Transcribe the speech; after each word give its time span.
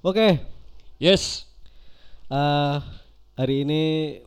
Oke, 0.00 0.40
Yes. 0.96 1.44
eh, 2.26 2.76
hari 3.36 3.64
ini 3.64 3.82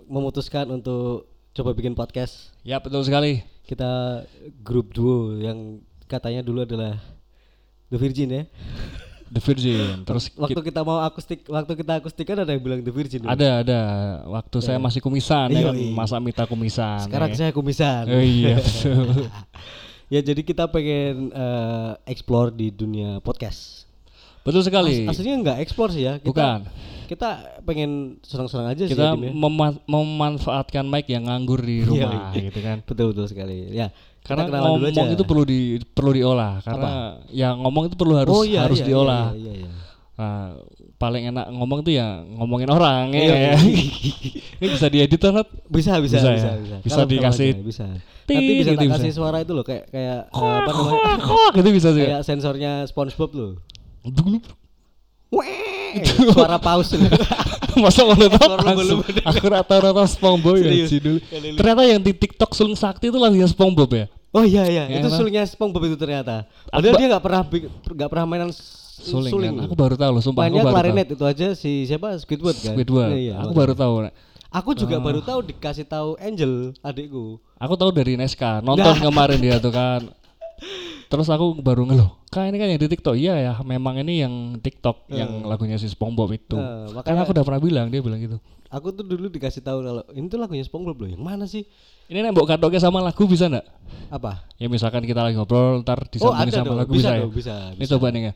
memutuskan 0.06 0.70
untuk 0.70 1.26
coba 1.52 1.74
bikin 1.74 1.94
podcast. 1.94 2.54
Ya 2.62 2.78
betul 2.78 3.02
sekali. 3.02 3.42
Kita 3.66 4.22
grup 4.62 4.94
duo 4.94 5.34
yang 5.36 5.82
katanya 6.06 6.46
dulu 6.46 6.62
adalah 6.62 7.02
The 7.90 7.98
Virgin 7.98 8.30
ya. 8.30 8.44
The 9.34 9.42
Virgin. 9.42 10.06
Terus 10.06 10.30
Waktu 10.38 10.62
ki- 10.62 10.68
kita 10.70 10.82
mau 10.86 11.02
akustik, 11.02 11.42
waktu 11.50 11.74
kita 11.74 11.94
akustik 11.98 12.26
kan 12.28 12.38
ada 12.38 12.54
yang 12.54 12.62
bilang 12.62 12.86
The 12.86 12.94
Virgin. 12.94 13.26
dulu. 13.26 13.34
ada 13.34 13.66
ada 13.66 13.80
waktu 14.30 14.58
saya 14.62 14.78
masih 14.78 15.02
kumisan 15.02 15.50
Iya, 15.50 15.58
ya 15.58 15.64
kan 15.66 15.76
iya. 15.76 15.90
masa 15.90 16.16
Mita 16.22 16.46
kumisan. 16.46 17.02
Sekarang 17.10 17.34
ya. 17.34 17.38
saya 17.40 17.50
kumisan. 17.50 18.04
Oh 18.10 18.22
iya 18.22 18.62
ya 20.14 20.20
jadi 20.22 20.42
kita 20.46 20.70
pengen 20.70 21.34
eh, 21.34 21.92
explore 22.06 22.54
di 22.54 22.70
dunia 22.70 23.18
podcast. 23.22 23.90
Betul 24.44 24.62
sekali. 24.62 25.04
As- 25.04 25.16
aslinya 25.16 25.36
nggak 25.42 25.58
explore 25.60 25.92
sih 25.92 26.04
ya. 26.04 26.14
Kita, 26.18 26.28
Bukan. 26.30 26.60
Kita 27.04 27.30
pengen 27.62 27.92
senang-senang 28.20 28.68
aja 28.70 28.84
sih 28.84 28.92
ya, 28.92 28.96
Kita 28.96 29.08
ya. 29.14 29.30
mema- 29.30 29.82
memanfaatkan 29.86 30.84
mic 30.84 31.06
yang 31.06 31.28
nganggur 31.28 31.60
di 31.60 31.82
rumah 31.82 32.32
Iya. 32.32 32.48
gitu 32.48 32.60
kan. 32.60 32.78
Betul 32.82 33.06
betul 33.12 33.26
sekali. 33.28 33.70
Ya. 33.70 33.92
kita 34.24 34.40
Karena 34.40 34.56
dulu 34.64 34.88
ngomong 34.88 35.04
aja. 35.04 35.16
itu 35.16 35.24
perlu 35.28 35.44
di 35.44 35.60
perlu 35.84 36.16
diolah 36.16 36.64
karena 36.64 36.92
ya 37.28 37.52
ngomong 37.54 37.92
itu 37.92 37.96
perlu 37.96 38.16
harus 38.16 38.32
oh, 38.32 38.48
iya, 38.48 38.64
harus 38.64 38.80
iya, 38.80 38.88
diolah. 38.88 39.36
Iya, 39.36 39.52
iya, 39.52 39.54
iya. 39.60 39.72
Nah, 40.14 40.48
paling 40.96 41.24
enak 41.28 41.46
ngomong 41.52 41.84
itu 41.84 41.92
ya 41.92 42.24
ngomongin 42.24 42.70
orang 42.70 43.12
Iya, 43.12 43.20
ya. 43.20 43.36
iya. 43.36 43.54
Ini 44.64 44.68
bisa 44.70 44.88
diedit 44.88 45.20
kan? 45.20 45.44
Bisa 45.68 46.00
bisa 46.00 46.24
Bisa 46.24 46.30
bisa 46.30 46.50
ya? 46.50 46.56
bisa. 46.56 46.76
Bisa 46.80 47.02
dikasih 47.04 47.50
kenalan 47.52 47.68
bisa. 47.68 47.86
Nanti 48.24 48.54
bisa 48.56 48.72
gitu 48.72 48.86
kasih 48.88 49.12
suara 49.12 49.38
itu 49.44 49.52
loh 49.52 49.66
kayak 49.68 49.92
kayak 49.92 50.20
eh, 50.32 50.54
apa 50.56 50.70
namanya? 50.72 51.20
Kok 51.20 51.50
gitu 51.54 51.70
bisa 51.76 51.90
sih. 51.92 52.04
kayak 52.08 52.22
sensornya 52.24 52.72
SpongeBob 52.88 53.32
loh. 53.36 53.52
Weh, 55.34 56.04
suara 56.30 56.62
paus. 56.62 56.94
masa 57.74 58.06
mau 58.08 58.14
nonton 58.14 59.02
aku 59.26 59.46
rata-rata 59.50 60.06
SpongeBob 60.06 60.62
ya 60.62 60.86
dulu. 60.86 61.18
Ternyata 61.58 61.82
yang 61.90 61.98
di 61.98 62.14
TikTok 62.14 62.54
Sulung 62.54 62.78
Sakti 62.78 63.10
itu 63.10 63.18
lagunya 63.18 63.50
SpongeBob 63.50 63.90
ya. 63.94 64.06
Oh 64.34 64.42
iya 64.42 64.66
iya, 64.66 64.84
Ya, 64.90 64.98
itu 64.98 65.10
kan? 65.10 65.18
sulingnya 65.18 65.46
SpongeBob 65.46 65.90
itu 65.90 65.98
ternyata. 65.98 66.46
Aku 66.70 66.82
Padahal 66.82 66.98
dia 66.98 67.08
nggak 67.10 67.24
pernah 67.24 67.42
nggak 67.86 68.10
pernah 68.10 68.26
mainan 68.26 68.50
s- 68.50 68.82
Suling, 68.94 69.34
suling. 69.34 69.54
kan. 69.58 69.66
Aku 69.66 69.74
baru 69.74 69.96
tahu 69.98 70.12
loh, 70.14 70.22
sumpah 70.22 70.42
aku 70.46 70.54
Mainnya 70.54 70.64
baru 70.64 70.76
klarinet 70.78 71.08
itu 71.10 71.24
aja 71.26 71.48
si 71.58 71.90
siapa 71.90 72.14
Squidward 72.18 72.58
kan. 72.62 72.74
Squidward. 72.78 73.12
Iya, 73.14 73.34
aku 73.36 73.42
makanya. 73.50 73.58
baru 73.58 73.74
tahu. 73.74 73.94
Aku 74.54 74.70
juga 74.78 74.96
baru 75.02 75.20
tahu 75.20 75.40
dikasih 75.44 75.82
tahu 75.84 76.14
Angel 76.22 76.78
adikku. 76.80 77.42
Aku 77.58 77.74
tahu 77.74 77.90
dari 77.90 78.14
Neska, 78.14 78.62
nonton 78.62 78.86
Nah. 78.86 79.02
kemarin 79.02 79.42
dia 79.42 79.58
tuh 79.58 79.74
kan. 79.74 80.02
Terus 81.08 81.28
aku 81.30 81.62
baru 81.62 81.86
ngeluh, 81.86 82.10
kak 82.34 82.50
ini 82.50 82.58
kan 82.58 82.68
yang 82.74 82.82
di 82.82 82.90
TikTok, 82.90 83.14
iya 83.14 83.38
ya, 83.38 83.54
memang 83.62 84.02
ini 84.02 84.26
yang 84.26 84.34
TikTok 84.58 85.06
yang 85.14 85.46
lagunya 85.46 85.78
si 85.78 85.86
SpongeBob 85.86 86.34
itu. 86.34 86.58
Nah, 86.58 86.90
Karena 86.90 87.22
makanya- 87.22 87.22
aku 87.22 87.32
udah 87.38 87.46
pernah 87.46 87.62
bilang, 87.62 87.88
dia 87.94 88.02
bilang 88.02 88.18
gitu. 88.18 88.38
Aku 88.74 88.90
tuh 88.90 89.06
dulu 89.06 89.30
dikasih 89.30 89.62
tahu 89.62 89.86
kalau 89.86 90.02
ini 90.18 90.26
tuh 90.26 90.42
lagunya 90.42 90.66
SpongeBob 90.66 91.06
loh. 91.06 91.10
Yang 91.14 91.22
mana 91.22 91.46
sih? 91.46 91.70
Ini 92.10 92.26
nembok 92.26 92.50
katoknya 92.50 92.82
sama 92.82 93.06
lagu 93.06 93.30
bisa 93.30 93.46
nggak? 93.46 93.66
Apa? 94.10 94.50
Ya 94.58 94.66
misalkan 94.66 95.06
kita 95.06 95.22
lagi 95.22 95.38
ngobrol, 95.38 95.86
ntar 95.86 96.02
Oh 96.02 96.10
disambungin 96.10 96.50
ada 96.50 96.58
sama 96.58 96.66
dong, 96.66 96.78
lagu 96.82 96.92
bisa, 96.98 97.02
bisa, 97.06 97.14
ya? 97.14 97.22
dong, 97.22 97.34
bisa. 97.38 97.54
Ini 97.78 97.86
coba 97.94 98.06
nih 98.10 98.22
ya. 98.26 98.34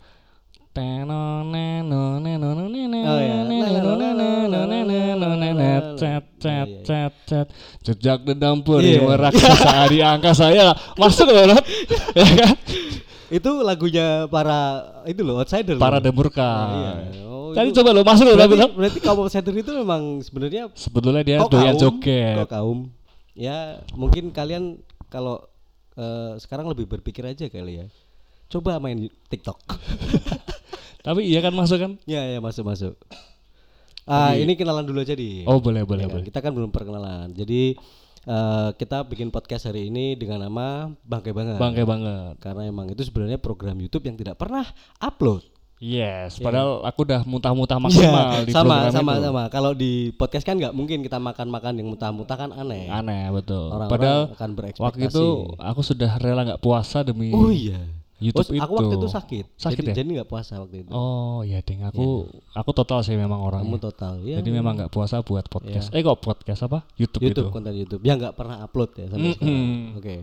Jejak 7.82 8.20
dendam 8.28 8.62
pun 8.62 8.84
Iya. 8.84 9.18
raksasa 9.18 9.90
di 9.90 10.00
angka 10.06 10.32
saya 10.38 10.76
masuk 11.00 11.34
loh. 11.34 11.58
Ya 12.14 12.26
kan? 12.38 12.54
Itu 13.28 13.52
lagunya 13.60 14.30
para 14.32 14.86
itu 15.04 15.20
loh 15.26 15.42
outsider. 15.42 15.76
para 15.76 16.00
demurka 16.00 16.48
Iya. 16.72 16.94
Oh, 17.28 17.52
tadi 17.52 17.74
coba 17.76 17.90
lo 17.92 18.02
masuk 18.06 18.24
loh 18.30 18.36
berarti, 18.38 18.56
berarti 18.78 19.00
kaum 19.02 19.20
outsider 19.26 19.54
itu 19.56 19.72
memang 19.74 20.22
sebenarnya 20.24 20.70
sebetulnya 20.78 21.22
dia 21.26 21.38
doyan 21.48 21.76
joget 21.76 22.48
kaum. 22.48 22.88
Ya 23.34 23.82
mungkin 23.98 24.30
kalian 24.32 24.80
kalau 25.10 25.42
eh, 25.98 26.38
sekarang 26.38 26.70
lebih 26.70 26.86
berpikir 26.86 27.26
aja 27.26 27.50
kali 27.50 27.82
ya. 27.82 27.86
Coba 28.48 28.80
main 28.80 29.12
TikTok. 29.28 29.60
Tapi 31.08 31.24
iya 31.24 31.40
kan 31.40 31.54
masuk 31.54 31.78
kan 31.78 31.92
ya 32.04 32.20
ya 32.28 32.40
masuk 32.40 32.68
masuk. 32.68 32.94
Ah 34.06 34.32
ini 34.34 34.54
kenalan 34.54 34.84
dulu 34.84 35.00
aja 35.00 35.12
di. 35.14 35.44
oh 35.44 35.58
boleh 35.58 35.84
boleh 35.84 36.04
Ya 36.04 36.10
boleh 36.10 36.24
Kita 36.24 36.40
kan 36.40 36.52
belum 36.52 36.68
perkenalan. 36.70 37.28
Jadi 37.30 37.76
eh, 38.24 38.70
kita 38.74 39.04
bikin 39.04 39.28
podcast 39.28 39.68
hari 39.68 39.88
ini 39.88 40.14
dengan 40.14 40.44
nama 40.44 40.92
Bangke 41.02 41.32
Banget. 41.32 41.56
bangke 41.56 41.84
banget 41.84 42.36
Karena 42.38 42.64
emang 42.66 42.88
itu 42.88 43.00
sebenarnya 43.02 43.36
program 43.38 43.76
YouTube 43.76 44.04
yang 44.04 44.16
tidak 44.16 44.36
pernah 44.36 44.64
upload. 44.98 45.44
yes 45.78 46.40
padahal 46.40 46.82
aku 46.82 47.06
udah 47.06 47.22
muntah-muntah 47.22 47.78
maksimal 47.78 48.42
di 48.42 48.50
Iya, 48.50 48.56
sama 48.56 48.76
program 48.82 48.96
sama 48.96 49.12
itu. 49.14 49.24
sama. 49.24 49.44
Kalau 49.48 49.72
di 49.74 49.92
podcast 50.12 50.42
kan 50.42 50.56
nggak 50.56 50.74
mungkin 50.74 51.06
kita 51.06 51.20
makan-makan 51.20 51.74
yang 51.76 51.88
muntah-muntah 51.88 52.34
kan 52.36 52.50
aneh. 52.52 52.90
aneh 52.90 53.30
betul 53.30 53.70
Orang-orang 53.70 53.92
padahal 53.92 54.22
akan 54.34 54.50
berekspektasi. 54.56 54.82
waktu 54.82 55.02
itu 55.06 55.26
aku 55.56 55.82
sudah 55.82 56.12
rela 56.18 56.42
nggak 56.44 56.58
puasa 56.60 57.04
demi 57.04 57.30
Oh 57.30 57.48
iya. 57.48 57.78
YouTube 58.18 58.50
Oh, 58.52 58.58
Aku 58.60 58.74
itu. 58.74 58.80
waktu 58.80 58.96
itu 58.98 59.08
sakit. 59.08 59.46
Sakit 59.56 59.78
jadi, 59.78 59.90
ya? 59.90 59.96
Jadi 59.96 60.10
nggak 60.16 60.26
puasa 60.28 60.54
waktu 60.58 60.76
itu. 60.82 60.90
oh 60.90 61.42
ya 61.42 61.60
ding 61.60 61.82
aku 61.82 62.26
aku 62.52 62.70
total 62.72 63.00
sih 63.00 63.14
memang 63.14 63.38
Kamu 63.38 63.48
orangnya 63.48 63.78
total 63.80 64.14
ya. 64.22 64.38
jadi 64.38 64.50
memang 64.52 64.74
nggak 64.76 64.90
puasa 64.90 65.20
buat 65.20 65.46
podcast 65.46 65.90
eh 65.90 66.02
kok 66.02 66.18
podcast 66.18 66.62
apa 66.64 66.82
YouTube, 66.96 67.22
YouTube 67.24 67.46
itu 67.46 67.54
konten 67.54 67.74
YouTube 67.74 68.02
yang 68.02 68.18
nggak 68.18 68.34
pernah 68.34 68.58
upload 68.60 68.90
ya 68.96 69.06
sampai 69.08 69.32
sekarang. 69.32 69.54
Mm-mm. 69.54 69.98
Oke. 69.98 70.16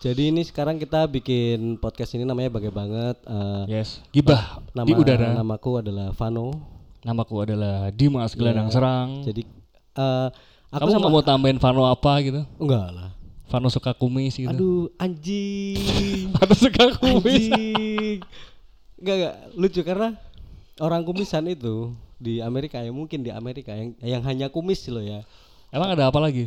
Jadi 0.00 0.22
ini 0.26 0.40
sekarang 0.42 0.76
kita 0.76 1.04
bikin 1.06 1.76
podcast 1.76 2.12
ini 2.14 2.24
namanya 2.24 2.48
bagai 2.50 2.68
banget. 2.70 3.20
eh, 3.22 3.64
yes 3.70 4.00
gibah 4.08 4.60
nama 4.70 4.84
di 4.84 4.92
udara 4.92 5.32
namaku 5.32 5.70
adalah 5.78 6.12
Vano. 6.12 6.56
namaku 7.00 7.34
adalah 7.42 7.88
Dimas 7.90 8.32
Gelandang 8.32 8.68
Serang 8.68 9.20
Jadi 9.22 9.44
eh 9.90 10.28
aku 10.68 10.84
kamu 10.84 10.92
sama 10.94 11.08
mau 11.08 11.20
tambahin 11.20 11.56
Vano 11.56 11.84
apa 11.84 12.20
gitu 12.20 12.44
enggak 12.56 12.86
lah. 12.90 13.10
Vano 13.50 13.66
suka 13.66 13.90
kumis 13.92 14.38
gitu 14.38 14.46
Aduh, 14.48 14.94
anjing. 14.94 16.30
Vano 16.38 16.54
suka 16.54 16.94
kumis 16.96 17.50
anjing. 17.50 18.22
Enggak 18.94 19.14
enggak 19.16 19.34
lucu 19.54 19.80
karena 19.82 20.08
orang 20.78 21.02
kumisan 21.02 21.44
itu 21.44 21.90
di 22.16 22.38
Amerika 22.38 22.78
ya 22.78 22.88
mungkin 22.90 23.20
di 23.20 23.32
Amerika 23.32 23.72
yang 23.72 23.96
yang 23.98 24.22
hanya 24.22 24.46
kumis 24.48 24.86
loh 24.86 25.00
ya. 25.00 25.24
emang 25.70 25.92
ada 25.92 26.06
apa 26.06 26.20
lagi 26.20 26.46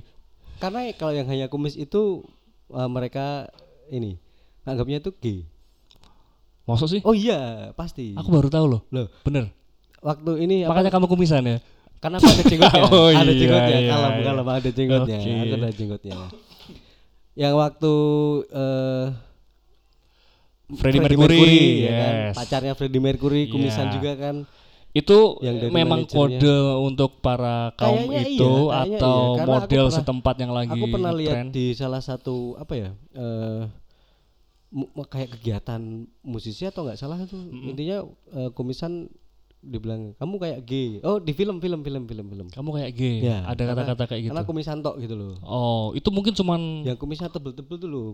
Karena 0.58 0.86
kalau 0.94 1.12
yang 1.12 1.26
hanya 1.26 1.50
kumis 1.50 1.74
itu 1.74 2.24
eh, 2.70 2.88
mereka 2.88 3.50
ini 3.90 4.16
anggapnya 4.64 5.02
itu 5.02 5.12
gay. 5.14 5.40
maksud 6.64 6.88
sih 6.88 7.02
Oh 7.04 7.12
iya, 7.12 7.74
pasti. 7.74 8.16
aku 8.16 8.30
baru 8.30 8.48
tahu 8.48 8.66
loh 8.70 8.82
Loh, 8.88 9.12
bener 9.22 9.52
waktu 10.00 10.40
ini 10.40 10.64
apa? 10.64 10.72
makanya 10.78 10.92
kamu 10.94 11.08
kumisan 11.10 11.44
ya 11.44 11.58
Karena 12.00 12.20
aku 12.20 12.28
ada 12.28 12.44
jenggotnya. 12.44 12.84
Oh 12.92 13.08
ada 13.08 13.24
iya, 13.24 13.34
jenggotnya. 13.34 13.78
iya, 13.80 13.92
Kalem, 13.92 14.12
iya. 14.14 14.32
ada 14.44 14.70
jenggotnya. 14.70 15.18
Oke. 15.18 15.32
Aku 15.34 15.56
ada 15.56 15.70
jenggotnya. 15.72 16.14
Yang 17.34 17.54
waktu 17.56 17.94
eh 18.52 19.06
Freddie 20.74 21.02
Mercury, 21.02 21.58
ya 21.82 21.92
kan? 21.92 22.14
yes. 22.24 22.36
Pacarnya 22.36 22.74
Freddie 22.74 22.98
Mercury, 23.00 23.42
kumisan 23.48 23.88
Iya. 23.88 23.94
juga 23.94 24.14
kan. 24.16 24.38
itu 24.94 25.42
Yang 25.42 25.74
memang 25.74 26.06
manajernya. 26.06 26.38
kode 26.38 26.58
untuk 26.86 27.18
para 27.18 27.74
kaum 27.74 27.98
Kayaknya 28.06 28.22
iya, 28.22 28.30
itu 28.30 28.52
kayaknya 28.70 28.98
atau 29.02 29.18
iya. 29.18 29.42
Model 29.44 29.66
pernah- 29.82 29.98
setempat 29.98 30.36
yang 30.38 30.52
lagi 30.54 30.70
aku 30.72 30.86
pernah 30.88 31.10
lihat 31.12 31.38
di 31.50 31.66
salah 31.74 31.98
satu 31.98 32.36
apa 32.56 32.74
ya? 32.78 32.90
eh 33.12 33.62
mu- 34.70 34.94
kayak 35.04 35.34
kegiatan 35.34 35.82
musisi 36.22 36.62
atau 36.64 36.86
nggak 36.86 36.96
salah 36.96 37.18
itu. 37.18 37.34
Intinya 37.64 38.06
eh, 38.06 38.50
kumisan 38.54 39.10
dibilang 39.64 40.12
kamu 40.14 40.36
kayak 40.38 40.60
gay. 40.62 40.90
Oh, 41.00 41.18
di 41.18 41.32
film 41.32 41.58
film 41.58 41.80
film 41.80 42.04
film 42.04 42.26
film. 42.28 42.48
kamu 42.48 42.70
kayak 42.74 42.92
gay 42.92 43.18
Ya, 43.24 43.38
ada 43.44 43.64
kata-kata 43.66 44.04
kayak 44.06 44.22
gitu 44.22 44.30
Karena 44.30 44.44
kumisan 44.44 44.78
tok 44.80 44.96
gitu 44.98 45.14
loh. 45.14 45.34
oh 45.42 45.92
itu 45.92 46.08
mungkin 46.08 46.32
cuman 46.32 46.84
Yang 46.84 46.98
kumisnya 46.98 47.28
tebel-tebel 47.28 47.78
tuh 47.78 47.88
loh. 47.88 48.10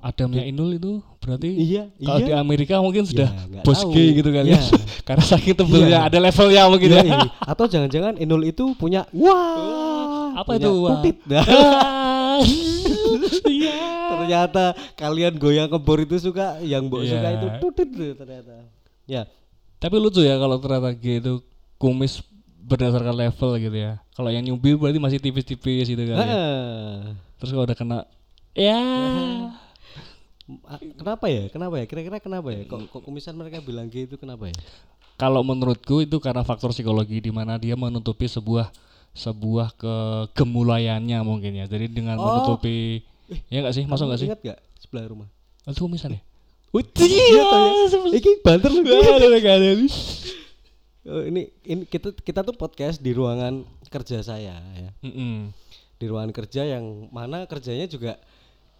Adamnya 0.00 0.42
Inul 0.42 0.74
itu 0.74 0.92
berarti 1.18 1.52
Iya, 1.52 1.92
kalau 1.98 2.18
di 2.18 2.32
iya. 2.32 2.40
Amerika 2.40 2.80
mungkin 2.80 3.04
sudah 3.04 3.28
nggak 3.46 3.62
bos 3.62 3.78
tahu. 3.78 3.92
gay 3.92 4.08
gitu 4.12 4.28
kali 4.28 4.48
Iya. 4.48 4.56
ya 4.56 4.62
karena 5.06 5.22
saking 5.22 5.54
tebelnya 5.54 5.88
Iya. 5.94 6.08
ada 6.08 6.18
levelnya 6.18 6.62
mungkin 6.66 6.88
Iya, 6.88 6.98
ya 6.98 7.04
iya. 7.04 7.28
Atau 7.38 7.64
jangan-jangan 7.64 8.14
Inul 8.16 8.42
itu 8.44 8.64
punya 8.74 9.04
wah 9.12 10.34
apa 10.34 10.50
punya 10.50 10.62
itu 10.62 10.72
tutit. 10.72 11.16
Ah, 11.30 12.40
iya 13.46 13.76
ternyata 14.08 14.64
kalian 14.94 15.36
goyang 15.36 15.68
kebor 15.68 16.00
itu 16.00 16.16
suka 16.18 16.56
yang 16.60 16.88
mbok 16.88 17.04
Iya. 17.04 17.12
suka 17.12 17.28
itu 17.30 17.46
tutit 17.60 17.88
ternyata. 18.16 18.54
Ya. 19.04 19.22
Tapi 19.80 19.96
lucu 19.96 20.20
ya 20.20 20.36
kalau 20.36 20.60
ternyata 20.60 20.92
gay 20.92 21.18
itu 21.18 21.40
kumis 21.74 22.20
berdasarkan 22.60 23.16
level 23.16 23.50
gitu 23.58 23.74
ya 23.74 23.92
kalau 24.12 24.28
yang 24.28 24.44
nyubi 24.44 24.76
berarti 24.76 25.00
masih 25.00 25.18
tipis-tipis 25.18 25.88
gitu 25.88 26.02
kan 26.06 26.20
ya. 26.20 26.36
Terus 27.40 27.50
kalau 27.50 27.64
udah 27.64 27.74
kena 27.74 27.98
ya 28.52 28.76
Kenapa 30.98 31.30
ya? 31.30 31.46
Kenapa 31.46 31.78
ya? 31.78 31.86
Kira-kira 31.86 32.18
kenapa 32.18 32.50
ya? 32.50 32.66
Kok, 32.66 32.90
kok 32.90 33.02
kumisan 33.06 33.38
mereka 33.38 33.62
bilang 33.62 33.86
gay 33.86 34.02
itu 34.02 34.14
kenapa 34.14 34.50
ya? 34.50 34.56
kalau 35.14 35.44
menurutku 35.44 36.00
itu 36.00 36.16
karena 36.16 36.40
faktor 36.40 36.72
psikologi 36.72 37.20
di 37.20 37.28
mana 37.28 37.54
dia 37.54 37.76
menutupi 37.76 38.24
sebuah 38.24 38.72
sebuah 39.12 39.76
kegemulayannya 39.76 41.20
mungkin 41.20 41.60
ya 41.60 41.68
jadi 41.68 41.86
dengan 41.86 42.16
Oh. 42.16 42.24
menutupi 42.24 43.04
ya 43.52 43.60
nggak 43.60 43.74
sih 43.74 43.84
masuk 43.84 44.08
nggak 44.08 44.16
sih 44.16 44.28
Ingat 44.32 44.40
gak 44.40 44.58
sebelah 44.80 45.04
rumah? 45.06 45.28
itu 45.62 45.76
kumisan 45.76 46.16
ya 46.16 46.20
Iya, 46.70 47.50
Iki 48.14 48.30
banter 48.46 48.70
lu. 48.70 48.86
Oh, 51.10 51.22
ini 51.26 51.50
ini 51.66 51.82
kita 51.88 52.14
kita 52.14 52.46
tuh 52.46 52.54
podcast 52.54 53.02
di 53.02 53.10
ruangan 53.10 53.66
kerja 53.90 54.22
saya 54.22 54.54
ya. 54.54 54.90
Mm-mm. 55.02 55.50
Di 55.98 56.06
ruangan 56.06 56.30
kerja 56.30 56.62
yang 56.62 57.10
mana 57.10 57.48
kerjanya 57.50 57.90
juga 57.90 58.14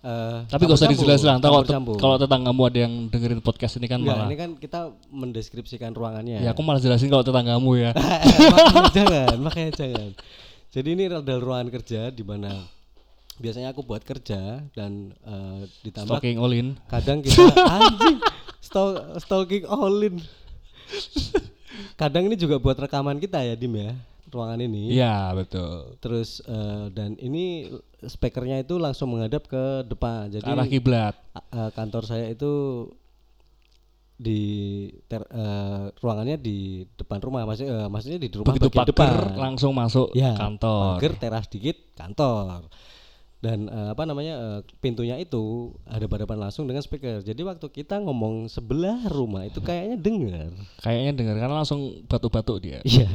eh, 0.07 0.39
Tapi 0.47 0.63
gak 0.71 0.79
usah. 0.79 1.41
Ntar 1.43 1.51
kalau 1.51 1.63
kalau 1.99 2.17
tetanggamu 2.21 2.63
ada 2.71 2.79
yang 2.87 3.11
dengerin 3.11 3.43
podcast 3.43 3.81
ini 3.83 3.91
kan 3.91 3.99
Enggak, 3.99 4.17
malah. 4.23 4.29
ini 4.31 4.37
kan 4.39 4.51
kita 4.55 4.81
mendeskripsikan 5.11 5.91
ruangannya. 5.91 6.47
Ya 6.47 6.55
aku 6.55 6.63
malah 6.63 6.79
jelasin 6.79 7.11
kalau 7.11 7.27
tetanggamu 7.27 7.75
ya. 7.75 7.91
makanya 8.55 8.91
jangan, 8.95 9.35
makanya 9.43 9.73
jangan. 9.75 10.11
Jadi 10.71 10.89
ini 10.95 11.03
adalah 11.11 11.43
ruangan 11.43 11.69
kerja 11.75 12.15
di 12.15 12.23
mana 12.23 12.63
biasanya 13.41 13.73
aku 13.73 13.81
buat 13.81 14.01
kerja 14.01 14.61
dan 14.71 14.93
eh, 15.19 15.61
ditambah 15.83 16.15
Stalking 16.15 16.37
all 16.37 16.53
in. 16.53 16.77
kadang 16.87 17.19
kita 17.19 17.49
anjing 17.75 18.21
stal- 18.61 19.17
stalking 19.17 19.65
all 19.65 19.97
in. 19.99 20.21
Kadang 21.97 22.27
ini 22.27 22.35
juga 22.35 22.57
buat 22.57 22.77
rekaman 22.77 23.17
kita 23.17 23.41
ya 23.41 23.55
Dim 23.55 23.73
ya 23.73 23.97
ruangan 24.29 24.61
ini. 24.61 24.93
Iya, 24.93 25.35
betul. 25.35 25.97
Terus 25.99 26.39
eh, 26.45 26.87
dan 26.89 27.17
ini 27.17 27.67
speakernya 28.01 28.61
itu 28.61 28.77
langsung 28.77 29.11
menghadap 29.11 29.43
ke 29.45 29.65
depan. 29.85 30.31
Jadi 30.31 30.47
arah 30.47 30.67
kiblat. 30.67 31.15
eh, 31.51 31.71
kantor 31.73 32.05
saya 32.05 32.29
itu 32.29 32.87
di 34.15 34.41
ter, 35.09 35.25
eh, 35.25 35.85
ruangannya 35.97 36.37
di 36.37 36.59
depan 36.93 37.19
rumah 37.19 37.43
maksudnya 37.43 37.73
eh, 37.75 37.89
maksudnya 37.89 38.19
di 38.19 38.29
rumah 38.31 38.53
Begitu 38.53 38.69
bagian 38.69 38.87
depan 38.87 39.11
langsung 39.35 39.73
masuk 39.73 40.13
ya 40.13 40.37
kantor. 40.37 41.01
pagar 41.01 41.13
teras 41.17 41.47
dikit 41.49 41.97
kantor 41.97 42.69
dan 43.41 43.67
eh, 43.67 43.89
apa 43.91 44.05
namanya 44.05 44.35
eh, 44.37 44.61
pintunya 44.79 45.17
itu 45.17 45.73
ada 45.85 46.05
hadapan 46.05 46.39
langsung 46.39 46.65
dengan 46.65 46.81
speaker 46.81 47.21
jadi 47.21 47.41
waktu 47.41 47.67
kita 47.67 47.97
ngomong 47.99 48.47
sebelah 48.47 49.09
rumah 49.09 49.45
itu 49.45 49.59
kayaknya 49.59 49.97
dengar 49.97 50.53
Kayaknya 50.79 51.13
denger 51.17 51.37
karena 51.39 51.57
langsung 51.57 51.81
batuk-batuk 52.05 52.61
dia. 52.61 52.79
iya 52.89 53.09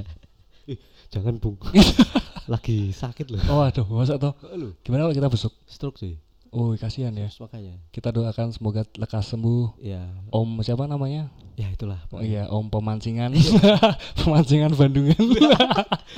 Ih, 0.66 0.81
jangan 1.07 1.38
bung 1.38 1.62
lagi 2.45 2.89
sakit 2.89 3.30
loh 3.30 3.42
Oh 3.48 3.62
aduh, 3.62 3.86
masa 3.88 4.18
toh? 4.18 4.33
Gimana 4.81 5.06
kalau 5.06 5.13
kita 5.13 5.30
besok? 5.30 5.54
stroke 5.66 5.98
sih 5.98 6.18
Oh 6.50 6.72
kasihan 6.74 7.12
ya. 7.12 7.27
Makanya 7.36 7.75
Kita 7.92 8.10
doakan 8.10 8.48
semoga 8.50 8.88
lekas 8.95 9.27
sembuh. 9.27 9.75
ya 9.77 10.00
Om 10.31 10.63
siapa 10.63 10.88
namanya? 10.88 11.27
ya 11.54 11.68
itulah 11.68 12.00
Oh 12.10 12.24
iya, 12.24 12.48
Om 12.48 12.68
pemancingan. 12.68 13.36
pemancingan 14.19 14.72
Bandungan. 14.72 15.19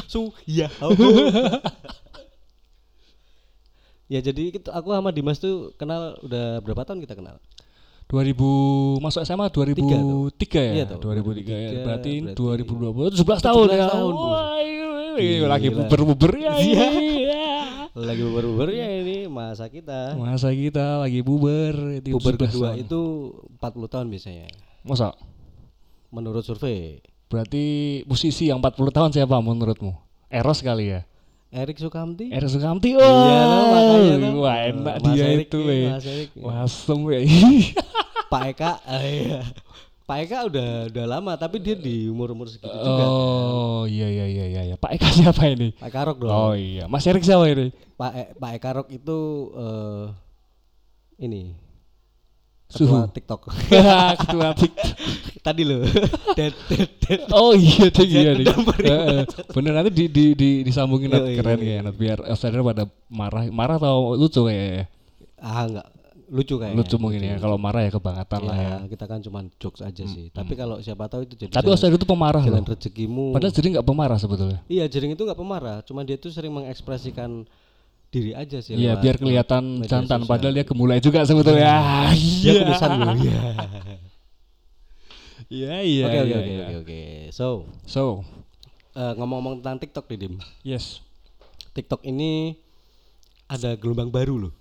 su 0.06 0.30
ya 0.45 0.69
ya 4.07 4.19
jadi 4.24 4.44
kita, 4.56 4.71
aku 4.71 4.92
sama 4.92 5.12
Dimas 5.12 5.38
tuh 5.38 5.75
kenal 5.75 6.15
udah 6.24 6.63
berapa 6.63 6.83
tahun 6.83 7.04
kita 7.04 7.15
kenal 7.15 7.38
2000 8.07 9.04
masuk 9.04 9.19
SMA 9.27 9.51
2003 9.51 10.63
ya? 10.63 10.74
Iya 10.80 10.86
tuh, 10.88 11.00
2003 11.04 11.44
ya. 11.51 11.69
2003, 11.75 11.83
Berarti, 11.83 12.13
berarti 12.24 12.63
17 13.19 13.19
tahun 13.44 13.65
ya. 13.68 13.88
tahun. 13.92 14.13
Wah, 14.15 14.56
lagi 15.51 15.68
buber-buber 15.68 16.31
ya. 16.39 16.54
Iya. 16.56 16.88
Iya. 16.95 17.48
lagi 17.98 18.21
bubar-bubarnya 18.21 18.88
ini 19.01 19.18
masa 19.25 19.65
kita 19.74 20.13
Masa 20.13 20.54
kita 20.54 21.01
lagi 21.01 21.25
buber 21.25 21.98
itu 21.98 22.13
bubar 22.13 22.38
17 22.38 22.45
kedua 22.45 22.68
tahun. 22.69 22.83
itu 22.86 23.01
40 23.57 23.89
tahun 23.89 24.06
biasanya 24.13 24.45
Masa? 24.86 25.18
menurut 26.13 26.45
survei 26.45 27.01
Berarti 27.27 27.65
musisi 28.06 28.54
yang 28.54 28.62
40 28.62 28.94
tahun 28.94 29.09
siapa 29.12 29.42
menurutmu? 29.42 29.98
Eros 30.31 30.62
kali 30.63 30.94
ya? 30.95 31.01
Erik 31.57 31.77
Sukamti 31.77 32.25
Eros 32.30 32.54
Sukamti. 32.54 32.94
Iya 32.94 33.01
lah, 33.01 33.45
Wah, 33.50 33.65
makanya 33.74 34.15
lah. 34.21 34.31
wah 34.38 34.57
enak 34.62 34.95
Mas 35.01 35.06
dia 35.09 35.24
Erik 35.25 35.48
itu, 35.50 35.59
nih, 35.59 35.68
weh. 35.68 35.86
Mas 35.89 36.06
Erik. 36.06 36.30
Wah, 36.38 36.56
asem 36.63 37.00
ya. 37.09 37.19
Pak 38.31 38.44
Eka 38.51 38.71
eh, 38.86 39.04
iya. 39.24 39.39
Pak 40.04 40.18
Eka 40.24 40.38
udah 40.48 40.69
udah 40.88 41.06
lama 41.07 41.33
tapi 41.36 41.59
dia 41.59 41.75
di 41.75 42.07
umur 42.07 42.31
umur 42.31 42.48
segitu 42.48 42.68
juga 42.69 43.06
Oh, 43.07 43.83
iya 43.83 44.07
iya 44.07 44.25
iya 44.27 44.45
iya. 44.48 44.62
iya. 44.71 44.75
Pak 44.75 44.95
Eka 44.95 45.07
siapa 45.12 45.48
ini? 45.48 45.71
Pak 45.75 45.88
Eka 45.89 46.01
Rock 46.07 46.18
dong 46.24 46.31
Oh 46.31 46.54
iya, 46.54 46.86
Mas 46.88 47.04
Erik 47.04 47.24
siapa 47.24 47.44
ini? 47.48 47.71
Pak 47.95 48.12
e, 48.13 48.24
Pak 48.36 48.51
Eka 48.56 48.69
Rock 48.77 48.89
itu 48.92 49.19
eh, 49.56 50.06
ini 51.19 51.56
Suhu. 52.67 52.91
ketua 52.91 53.07
TikTok 53.09 53.41
Ketua 54.21 54.47
TikTok. 54.51 54.91
tadi 55.39 55.63
loh 55.63 55.87
dead 56.35 56.51
dead 56.67 56.89
dead 56.99 57.19
Oh 57.31 57.55
iya 57.55 57.87
deh 57.87 58.03
iya 58.03 58.31
deh. 58.35 58.43
Ya. 58.83 59.23
Bener 59.49 59.71
nanti 59.71 59.89
di, 59.89 60.05
di, 60.07 60.25
di 60.35 60.49
disambungin 60.61 61.07
Nat. 61.07 61.23
Iya, 61.23 61.35
keren 61.39 61.59
ya 61.59 61.79
Nat. 61.79 61.95
biar 61.95 62.19
outsider 62.27 62.59
pada 62.61 62.83
marah 63.07 63.47
marah 63.47 63.75
atau 63.77 64.13
lucu 64.13 64.51
ya, 64.51 64.83
ah 65.37 65.63
enggak 65.63 65.87
lucu 66.27 66.59
kayaknya 66.59 66.75
lucu 66.75 66.95
mungkin 66.99 67.21
ya 67.23 67.35
kalau 67.39 67.55
marah 67.55 67.81
ya 67.81 67.89
kebangetan 67.89 68.41
lah 68.43 68.51
ya. 68.53 68.67
ya 68.67 68.91
kita 68.91 69.05
kan 69.07 69.23
cuma 69.23 69.39
jokes 69.55 69.79
aja 69.79 70.03
sih 70.03 70.27
tapi 70.27 70.53
kalau 70.53 70.75
siapa 70.77 71.07
tahu 71.07 71.23
itu 71.23 71.39
jadi 71.39 71.55
Tapi 71.55 71.71
outsider 71.71 71.95
itu 71.95 72.03
pemarah 72.03 72.43
jalan 72.43 72.67
loh. 72.67 72.75
rezekimu 72.75 73.31
Padahal 73.31 73.55
jadi 73.55 73.67
nggak 73.79 73.87
pemarah 73.87 74.19
sebetulnya. 74.19 74.59
iya 74.67 74.83
jering 74.85 75.15
itu 75.15 75.23
nggak 75.23 75.39
pemarah 75.39 75.79
cuma 75.81 76.03
dia 76.03 76.19
tuh 76.19 76.27
sering 76.27 76.51
mengekspresikan 76.51 77.47
diri 78.07 78.31
aja 78.31 78.57
sih 78.63 78.74
Iya 78.74 78.95
biar 78.98 79.19
kelihatan 79.19 79.83
jantan 79.83 80.24
sosial. 80.24 80.31
padahal 80.31 80.54
dia 80.56 80.65
gemulai 80.65 81.00
juga 81.04 81.27
sebetulnya. 81.27 81.75
kumisan 82.44 82.92
loh 82.98 83.15
iya 83.19 83.42
Iya 85.48 85.74
iya. 85.80 86.06
oke 86.07 86.18
oke 86.18 86.27
iya, 86.27 86.38
oke 86.38 86.51
iya. 86.51 86.63
oke 86.65 86.75
oke 86.83 87.00
so 87.31 87.48
So, 87.88 88.04
eh, 88.94 89.13
ngomong-ngomong 89.15 89.63
tentang 89.63 89.77
TikTok 89.80 90.06
nih 90.12 90.18
Dim 90.27 90.33
yes. 90.63 91.00
TikTok 91.71 92.04
ini 92.04 92.57
ada 93.48 93.77
gelombang 93.77 94.12
baru 94.12 94.50
loh. 94.50 94.54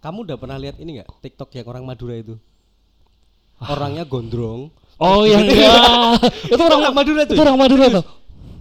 Kamu 0.00 0.26
udah 0.26 0.34
pernah 0.34 0.58
lihat 0.58 0.80
ini 0.82 0.98
nggak 0.98 1.10
TikTok 1.22 1.50
yang 1.54 1.66
orang 1.70 1.84
Madura 1.86 2.14
itu? 2.18 2.34
Orangnya 3.60 4.02
gondrong. 4.02 4.70
Oh 4.98 5.22
iya 5.22 5.38
enggak. 5.38 6.18
itu 6.54 6.62
orang 6.62 6.80
orang 6.82 6.96
Madura 6.96 7.22
tuh. 7.26 7.34
itu 7.38 7.42
orang 7.42 7.58
Madura 7.58 7.86
tuh. 8.00 8.04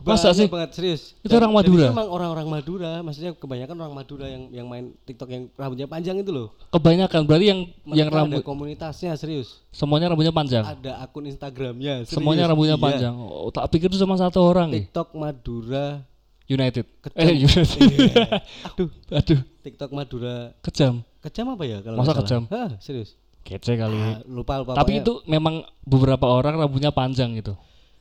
Masa 0.09 0.31
sih? 0.31 0.47
banget 0.47 0.71
serius. 0.71 1.01
Itu 1.19 1.33
orang 1.33 1.51
Madura? 1.51 1.87
Memang 1.89 2.07
orang-orang 2.07 2.47
Madura, 2.49 2.91
maksudnya 2.99 3.31
kebanyakan 3.33 3.75
orang 3.77 3.93
Madura 3.93 4.25
yang 4.25 4.43
yang 4.49 4.65
main 4.65 4.95
TikTok 5.01 5.27
yang 5.27 5.43
rambutnya 5.53 5.85
panjang 5.85 6.15
itu 6.15 6.29
loh. 6.29 6.55
Kebanyakan 6.69 7.21
berarti 7.23 7.45
yang 7.47 7.59
yang 7.85 8.07
Mereka 8.07 8.17
rambut 8.17 8.39
ada 8.39 8.47
komunitasnya 8.47 9.11
serius. 9.13 9.59
semuanya 9.69 10.07
rambutnya 10.07 10.31
panjang. 10.31 10.63
Ada 10.63 10.99
akun 10.99 11.25
Instagramnya. 11.25 12.03
serius. 12.03 12.13
Semuanya 12.13 12.45
rambutnya 12.45 12.73
Iya. 12.73 12.83
panjang. 12.83 13.13
Oh, 13.13 13.49
tak 13.49 13.67
pikir 13.69 13.87
itu 13.87 13.97
cuma 13.97 14.15
satu 14.15 14.39
orang 14.41 14.67
nih. 14.69 14.87
TikTok 14.87 15.11
Madura. 15.13 16.01
United. 16.45 16.85
Kejam. 17.01 17.19
Eh 17.19 17.35
United. 17.43 17.77
Iya. 17.91 18.25
Aduh, 18.65 18.87
Aduh, 19.11 19.39
TikTok 19.61 19.91
Madura. 19.91 20.55
kejam. 20.61 21.03
Kejam 21.19 21.45
apa 21.51 21.63
ya 21.63 21.77
kalau 21.81 21.97
Masa 21.97 22.15
kejam? 22.15 22.47
Hah, 22.47 22.71
serius. 22.79 23.19
Kece 23.43 23.75
kali. 23.75 23.95
Ah, 23.95 24.19
lupa 24.25 24.59
lupa. 24.59 24.71
Tapi 24.73 24.99
pokoknya 24.99 25.03
itu 25.03 25.13
memang 25.23 25.55
beberapa 25.81 26.23
orang 26.25 26.55
rambutnya 26.57 26.87
panjang 26.89 27.31
gitu. 27.33 27.55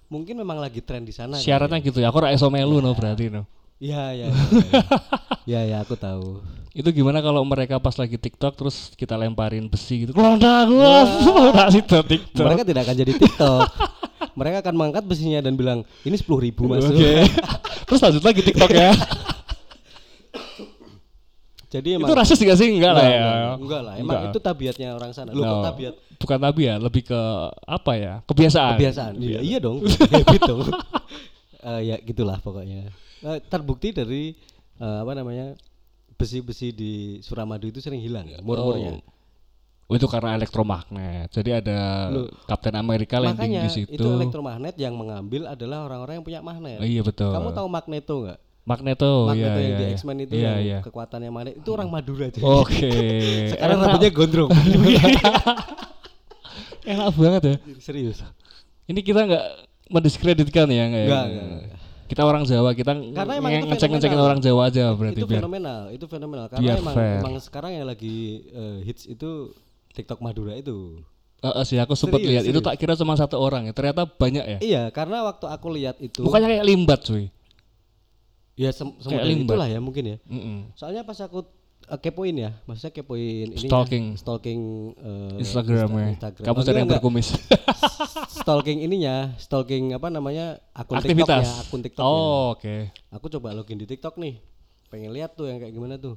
Mungkin 0.06 0.38
memang 0.38 0.58
lagi 0.58 0.82
tren 0.82 1.02
di 1.02 1.14
sana. 1.14 1.38
Syaratnya 1.38 1.78
gitu 1.82 1.98
ya. 1.98 2.10
Aku 2.10 2.22
ora 2.22 2.34
iso 2.34 2.46
melu 2.50 2.78
no 2.78 2.94
berarti 2.94 3.30
no. 3.30 3.46
Iya 3.76 4.02
iya. 4.16 4.26
iya, 4.32 4.80
Iya 5.46 5.60
ya 5.68 5.76
aku 5.84 5.94
tahu. 6.00 6.40
Itu 6.76 6.92
gimana 6.92 7.20
kalau 7.24 7.40
mereka 7.44 7.80
pas 7.80 7.96
lagi 7.96 8.16
TikTok 8.20 8.52
terus 8.56 8.92
kita 8.96 9.16
lemparin 9.16 9.68
besi 9.68 10.04
gitu. 10.04 10.12
Kelondak 10.16 10.68
gua. 10.68 11.04
TikTok. 11.76 12.04
Mereka 12.36 12.64
tidak 12.64 12.82
akan 12.88 12.96
jadi 12.96 13.12
TikTok. 13.16 13.60
Mereka 14.36 14.56
akan 14.64 14.74
mengangkat 14.76 15.04
besinya 15.08 15.40
dan 15.44 15.56
bilang 15.56 15.84
ini 16.04 16.16
sepuluh 16.16 16.44
ribu 16.44 16.68
mas. 16.68 16.84
Oke. 16.84 17.24
terus 17.88 18.00
lanjut 18.00 18.24
lagi 18.24 18.40
TikTok 18.44 18.70
ya. 18.72 18.92
Jadi 21.76 21.88
emang 22.00 22.08
itu 22.08 22.14
rasis 22.16 22.38
gak 22.40 22.58
sih? 22.58 22.68
Enggak 22.72 22.92
lah 22.96 23.04
ya. 23.04 23.20
enggak, 23.20 23.56
enggak 23.60 23.82
lah. 23.84 23.94
Emang 24.00 24.16
Enggak. 24.16 24.32
itu 24.32 24.38
tabiatnya 24.40 24.88
orang 24.96 25.10
sana. 25.12 25.30
Lu 25.36 25.42
No. 25.44 25.50
kok 25.50 25.64
tabiat 25.72 25.94
Bukan 26.16 26.38
tabiat, 26.40 26.78
lebih 26.80 27.02
ke 27.04 27.20
apa 27.68 27.92
ya? 27.94 28.14
Kebiasaan. 28.24 28.74
kebiasaan. 28.80 29.12
Iya, 29.20 29.40
iya 29.44 29.58
dong. 29.60 29.84
Habit 30.14 30.42
dong. 30.44 30.64
Eh, 31.66 31.90
ya 31.90 31.96
gitulah 31.98 32.38
pokoknya. 32.38 32.94
Eh, 33.26 33.38
terbukti 33.50 33.90
dari 33.90 34.38
eh, 34.78 34.98
apa 35.02 35.18
namanya 35.18 35.58
besi-besi 36.14 36.70
di 36.70 36.92
Suramadu 37.18 37.66
itu 37.66 37.82
sering 37.82 37.98
hilang 37.98 38.22
murmurnya. 38.38 39.02
Oh, 39.86 39.94
itu 39.94 40.06
karena 40.06 40.34
elektromagnet. 40.34 41.30
Jadi 41.30 41.50
ada 41.54 42.10
Loh. 42.10 42.26
Kapten 42.46 42.74
Amerika 42.74 43.18
landing 43.18 43.38
Makanya 43.54 43.62
di 43.66 43.70
situ. 43.70 43.94
itu 43.94 44.02
elektromagnet 44.02 44.74
yang 44.78 44.94
mengambil 44.94 45.46
adalah 45.46 45.86
orang-orang 45.86 46.18
yang 46.18 46.26
punya 46.26 46.40
magnet. 46.42 46.78
Oh, 46.78 46.86
iya 46.86 47.02
betul. 47.02 47.30
Kamu 47.30 47.50
tahu 47.50 47.66
Magneto 47.66 48.14
nggak? 48.22 48.38
Magneto, 48.66 49.30
iya 49.30 49.32
Magneto 49.46 49.58
yang 49.62 49.70
iya. 49.70 49.78
di 49.78 49.84
iya. 49.86 49.94
X-Men 49.94 50.16
itu 50.26 50.32
Iya, 50.34 50.42
yang 50.42 50.58
iya. 50.58 50.78
kekuatannya 50.82 51.30
magnet 51.30 51.54
itu 51.62 51.70
orang 51.70 51.86
Madura 51.86 52.26
aja. 52.26 52.42
Oke. 52.42 52.90
Sekarang 53.54 53.78
enak, 53.78 53.86
rambutnya 53.86 54.10
gondrong. 54.10 54.50
enak 56.90 57.06
banget 57.14 57.42
ya. 57.46 57.54
Serius. 57.78 58.26
Ini 58.90 59.00
kita 59.06 59.22
nggak 59.22 59.44
mendiskreditkan 59.86 60.66
ya 60.66 60.84
nggak 60.90 61.02
ya? 61.02 61.06
Enggak, 61.06 61.24
enggak. 61.30 61.78
Kita 62.06 62.22
orang 62.22 62.42
Jawa, 62.46 62.70
kita 62.74 62.92
Karena 62.94 63.34
emang 63.38 63.50
itu 63.50 63.66
ngecek 63.66 63.88
ngecekin 63.90 64.14
fenomenal. 64.14 64.28
orang 64.30 64.40
Jawa 64.42 64.62
aja 64.70 64.84
berarti 64.94 65.18
itu 65.18 65.26
biar. 65.26 65.42
fenomenal, 65.42 65.80
itu 65.90 66.04
fenomenal 66.06 66.46
karena 66.46 66.62
biar 66.62 66.78
emang 66.78 66.94
fair. 66.94 67.18
emang 67.18 67.34
sekarang 67.42 67.70
yang 67.74 67.86
lagi 67.86 68.46
eh, 68.50 68.78
hits 68.86 69.10
itu 69.10 69.50
TikTok 69.90 70.22
Madura 70.22 70.54
itu. 70.54 71.02
Eh, 71.42 71.64
sih 71.66 71.78
aku 71.78 71.98
sempat 71.98 72.22
lihat 72.22 72.46
itu 72.46 72.58
tak 72.62 72.78
kira 72.78 72.98
cuma 72.98 73.14
satu 73.14 73.38
orang 73.38 73.66
ya. 73.66 73.72
Ternyata 73.74 74.06
banyak 74.06 74.42
ya. 74.42 74.58
Iya, 74.58 74.82
karena 74.90 75.26
waktu 75.26 75.46
aku 75.50 75.66
lihat 75.74 75.98
itu 75.98 76.22
Bukannya 76.22 76.58
kayak 76.58 76.66
limbat 76.66 77.02
cuy. 77.06 77.30
Ya 78.56 78.72
sem 78.72 78.88
limbat. 79.04 79.52
itulah 79.54 79.68
ya 79.68 79.78
mungkin 79.78 80.04
ya. 80.04 80.16
Mm-mm. 80.24 80.72
Soalnya 80.72 81.04
pas 81.04 81.20
aku 81.20 81.44
eh, 81.86 82.00
kepoin 82.00 82.32
ya, 82.34 82.50
maksudnya 82.64 82.90
kepoin 82.90 83.52
ini 83.52 83.68
Stalking. 83.68 84.04
stalking 84.16 84.60
eh, 84.96 85.42
Instagram 85.44 85.88
ya. 85.92 85.94
Insta- 85.94 86.12
Instagram. 86.32 86.44
Kamu 86.48 86.58
cari 86.64 86.76
yang 86.80 86.90
berkumis. 86.90 87.28
stalking 88.40 88.78
ininya, 88.80 89.36
stalking 89.36 89.92
apa 89.92 90.08
namanya 90.08 90.58
akun 90.72 90.98
Aktivitas. 90.98 91.44
TikToknya, 91.44 91.52
akun 91.62 91.80
TikToknya. 91.84 92.08
Oh, 92.08 92.56
oke. 92.56 92.76
Aku 93.12 93.26
coba 93.28 93.52
login 93.52 93.76
di 93.76 93.86
TikTok 93.86 94.16
nih, 94.16 94.40
pengen 94.88 95.12
lihat 95.12 95.36
tuh 95.36 95.52
yang 95.52 95.60
kayak 95.60 95.76
gimana 95.76 96.00
tuh. 96.00 96.16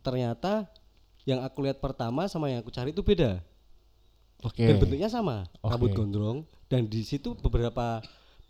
Ternyata 0.00 0.70
yang 1.28 1.42
aku 1.42 1.60
lihat 1.66 1.82
pertama 1.82 2.24
sama 2.26 2.48
yang 2.48 2.62
aku 2.62 2.72
cari 2.72 2.94
itu 2.94 3.02
beda. 3.02 3.42
Oke. 4.40 4.64
Dan 4.64 4.80
bentuknya 4.80 5.12
sama, 5.12 5.44
rambut 5.60 5.92
gondrong. 5.92 6.48
Dan 6.70 6.86
di 6.86 7.04
situ 7.04 7.36
beberapa 7.36 8.00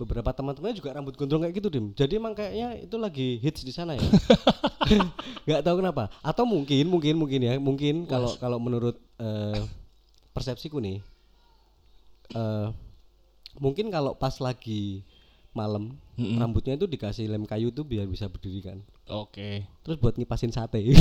beberapa 0.01 0.33
teman-temannya 0.33 0.81
juga 0.81 0.97
rambut 0.97 1.13
gondrong 1.13 1.45
kayak 1.45 1.61
gitu 1.61 1.69
dim. 1.69 1.93
Jadi 1.93 2.17
emang 2.17 2.33
kayaknya 2.33 2.81
itu 2.81 2.97
lagi 2.97 3.37
hits 3.45 3.61
di 3.61 3.69
sana 3.69 3.93
ya. 3.93 4.01
Gak 5.49 5.61
tahu 5.61 5.85
kenapa. 5.85 6.09
Atau 6.25 6.49
mungkin 6.49 6.89
mungkin 6.89 7.21
mungkin 7.21 7.41
ya 7.45 7.61
mungkin 7.61 8.09
kalau 8.09 8.33
kalau 8.41 8.57
menurut 8.57 8.97
eh, 9.21 9.61
persepsiku 10.33 10.81
nih, 10.81 11.05
eh, 12.33 12.69
mungkin 13.61 13.93
kalau 13.93 14.17
pas 14.17 14.33
lagi 14.41 15.05
malam 15.53 15.93
Mm-mm. 16.17 16.41
rambutnya 16.41 16.81
itu 16.81 16.89
dikasih 16.89 17.29
lem 17.29 17.45
kayu 17.45 17.69
tuh 17.69 17.85
biar 17.85 18.09
bisa 18.09 18.25
berdiri 18.25 18.65
kan. 18.65 18.79
Oke. 19.13 19.69
Terus 19.85 20.01
buat 20.01 20.17
ngipasin 20.17 20.55
sate. 20.55 20.81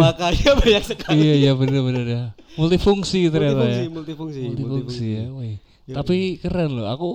Makanya 0.00 0.56
banyak 0.56 0.84
sekali. 0.84 1.20
iya 1.20 1.34
iya 1.36 1.52
bener 1.52 1.80
bener 1.84 2.06
ya. 2.06 2.24
Multifungsi 2.56 3.28
ternyata 3.28 3.62
multifungsi, 3.62 3.80
ya. 3.80 3.92
multifungsi, 3.92 4.40
Multifungsi 4.48 5.06
ya. 5.12 5.24
Woi. 5.30 5.52
Yoi. 5.86 5.96
Tapi 5.96 6.16
keren 6.40 6.70
loh. 6.76 6.88
Aku 6.88 7.08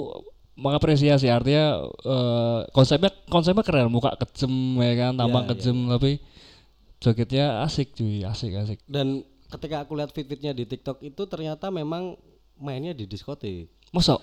mengapresiasi 0.55 1.27
artinya 1.27 1.81
eh, 1.83 2.59
konsepnya 2.69 3.09
konsepnya 3.27 3.65
keren 3.65 3.89
muka 3.89 4.13
kejem 4.15 4.51
ya 4.77 4.93
kan 4.95 5.13
tambah 5.17 5.41
Iya, 5.41 5.49
kejem 5.55 5.77
tapi 5.89 6.11
jogetnya 7.01 7.45
asik 7.65 7.97
cuy 7.97 8.21
asik 8.21 8.51
asik 8.53 8.79
Dan 8.85 9.25
ketika 9.49 9.81
aku 9.81 9.97
lihat 9.97 10.13
fit-fitnya 10.13 10.53
di 10.53 10.63
TikTok 10.63 11.01
itu 11.01 11.25
ternyata 11.25 11.73
memang 11.73 12.13
mainnya 12.55 12.93
di 12.93 13.09
diskotik. 13.09 13.67
masa 13.89 14.15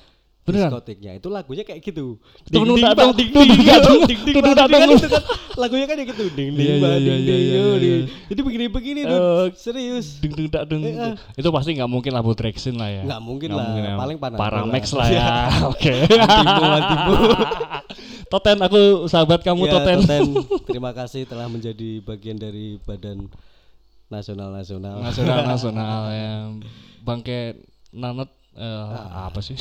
beneran 0.49 0.73
Diskotiknya 0.73 1.13
itu 1.21 1.29
lagunya 1.29 1.65
kayak 1.69 1.85
gitu. 1.85 2.17
Ding, 2.49 2.65
ding, 2.65 2.81
bang, 2.81 3.13
ding, 3.13 3.29
ding, 3.29 3.45
ding, 3.45 3.61
ding, 3.61 4.41
bang, 4.41 4.65
ding, 4.65 4.83
tung. 4.89 4.97
itu 4.97 5.09
kan 5.13 5.23
lagunya 5.61 5.85
kan 5.85 6.01
kayak 6.01 6.09
gitu 6.17 6.25
ding 6.33 6.57
ding 6.57 6.65
iya, 6.65 6.75
bang, 6.81 6.97
iya, 6.97 6.99
ding 7.05 7.21
iya, 7.21 7.29
ding 7.29 7.79
ding. 7.79 8.03
Jadi 8.33 8.41
begini-begini 8.41 9.01
tuh. 9.05 9.21
Eh, 9.21 9.47
Serius. 9.53 10.17
ding 10.25 10.33
ding 10.33 10.49
tak 10.49 10.65
ding 10.73 10.81
itu 11.37 11.49
pasti 11.53 11.77
nggak 11.77 11.91
mungkin 11.93 12.17
labu 12.17 12.33
Traxin 12.33 12.81
lah 12.81 12.89
ya 12.89 13.05
Nggak 13.05 13.21
mungkin 13.21 13.53
lah, 13.53 13.69
ya. 13.77 14.01
paling 14.01 14.17
Panadol 14.23 14.41
Paramex 14.41 14.97
lah. 14.97 15.09
ya 15.19 15.29
oke. 15.69 15.93
Toten 18.33 18.59
aku 18.61 19.09
sahabat 19.09 19.41
kamu 19.41 19.69
Ya, 19.69 19.73
Toten 19.77 19.99
Toten, 20.05 20.25
terima 20.69 20.93
kasih 20.93 21.25
telah 21.25 21.49
menjadi 21.49 22.05
bagian 22.05 22.37
dari 22.37 22.77
badan 22.85 23.29
nasional 24.09 24.53
nasional. 24.53 25.01
nasional 25.05 25.45
nasional 25.45 26.01
ya 26.13 26.33
bangke 27.05 27.61
nanet 27.93 28.29
eh, 28.59 28.85
Ah. 28.91 29.27
apa 29.27 29.39
sih 29.39 29.55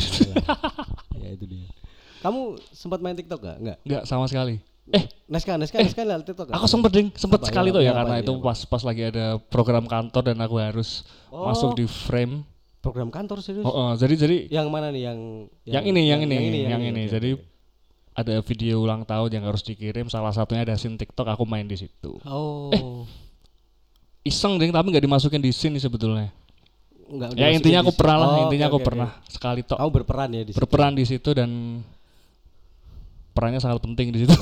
ya 1.22 1.30
itu 1.32 1.46
dia. 1.46 1.70
Kamu 2.18 2.58
sempat 2.68 2.98
main 2.98 3.14
TikTok 3.14 3.40
gak? 3.40 3.58
Enggak. 3.58 3.78
nggak 3.82 4.04
sama 4.04 4.26
sekali 4.26 4.58
eh 4.88 5.04
Neska, 5.28 5.54
Neska, 5.56 5.78
Neska 5.78 6.02
lihat 6.02 6.24
TikTok 6.24 6.48
aku 6.48 6.64
sempet 6.66 6.92
ding 6.92 7.08
sempet 7.14 7.40
Apa, 7.40 7.48
sekali 7.48 7.70
ya, 7.70 7.76
tuh 7.76 7.82
ya 7.84 7.92
karena 7.92 8.16
apa, 8.18 8.24
itu 8.24 8.34
pas 8.40 8.60
pas 8.64 8.82
lagi 8.82 9.02
ada 9.06 9.26
program 9.38 9.84
kantor 9.84 10.24
dan 10.26 10.40
aku 10.40 10.56
harus 10.58 11.04
Oh. 11.28 11.44
masuk 11.46 11.76
di 11.76 11.84
frame 11.84 12.48
program 12.80 13.12
kantor 13.12 13.44
serius. 13.44 13.62
oh, 13.62 13.74
oh, 13.74 13.92
jadi 13.94 14.16
jadi 14.16 14.38
Yang 14.48 14.68
mana 14.72 14.88
nih 14.90 15.04
yang 15.04 15.20
yang, 15.68 15.84
ini 15.84 16.02
yang, 16.08 16.20
ini 16.24 16.36
yang, 16.64 16.80
oke, 16.80 16.88
ini 16.88 17.04
jadi 17.06 17.30
ada 18.16 18.40
video 18.40 18.80
ulang 18.80 19.04
tahun 19.04 19.30
yang 19.30 19.44
harus 19.44 19.60
dikirim 19.62 20.08
salah 20.08 20.32
satunya 20.32 20.64
ada 20.64 20.74
scene 20.74 20.96
TikTok 20.96 21.28
aku 21.28 21.44
main 21.44 21.68
di 21.68 21.76
situ 21.76 22.16
Oh. 22.24 23.04
iseng 24.24 24.56
ding 24.56 24.72
tapi 24.72 24.88
nggak 24.88 25.04
dimasukin 25.04 25.40
di 25.40 25.52
scene 25.52 25.76
sebetulnya 25.78 26.32
Enggak, 27.08 27.30
ya 27.40 27.48
intinya 27.56 27.80
di 27.80 27.84
aku 27.88 27.92
pernah 27.96 28.16
lah 28.20 28.28
Oh, 28.28 28.40
intinya 28.48 28.68
oke, 28.68 28.72
aku 28.76 28.80
oke, 28.80 28.88
pernah 28.92 29.10
sekali 29.32 29.62
tok. 29.64 29.78
Kamu 29.80 29.92
berperan 29.96 30.30
ya 30.36 30.44
di 30.44 30.52
situ. 30.52 30.60
berperan 30.60 30.92
di 30.92 31.06
situ 31.08 31.30
dan 31.32 31.50
perannya 33.32 33.60
sangat 33.64 33.80
penting 33.80 34.12
di 34.12 34.28
situ. 34.28 34.34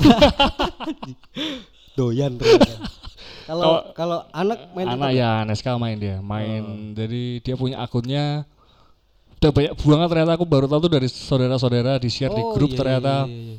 Doyan. 1.96 2.36
Kalau 3.46 3.94
kalau 3.94 4.18
anak 4.34 4.74
main 4.74 4.86
anak 4.90 5.10
ya 5.14 5.46
Neska 5.46 5.78
main 5.78 5.96
dia 5.96 6.18
main. 6.18 6.92
Jadi 6.92 7.40
dia 7.40 7.54
punya 7.54 7.78
akunnya. 7.78 8.42
Udah 9.36 9.52
banyak 9.52 9.72
banget 9.76 10.08
ternyata 10.10 10.32
aku 10.34 10.46
baru 10.48 10.66
tahu 10.66 10.88
tuh 10.88 10.92
dari 10.96 11.06
saudara-saudara 11.06 12.00
di 12.00 12.08
share 12.08 12.32
di 12.32 12.40
Oh, 12.40 12.56
grup 12.56 12.72
iya, 12.72 12.78
ternyata. 12.80 13.14
iya, 13.28 13.30
iya, 13.30 13.52
iya. 13.52 13.58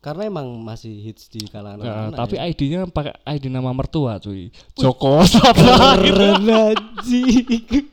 Karena 0.00 0.24
emang 0.24 0.48
masih 0.58 0.96
hits 1.02 1.28
di 1.28 1.44
kalangan 1.44 1.84
Ya, 1.84 1.92
anak. 2.08 2.16
tapi 2.16 2.34
ya. 2.34 2.48
ID-nya 2.48 2.80
pakai 2.88 3.12
ID 3.20 3.52
nama 3.52 3.68
mertua 3.70 4.16
cuy 4.16 4.48
Joko 4.72 5.20
anjing. 6.40 7.84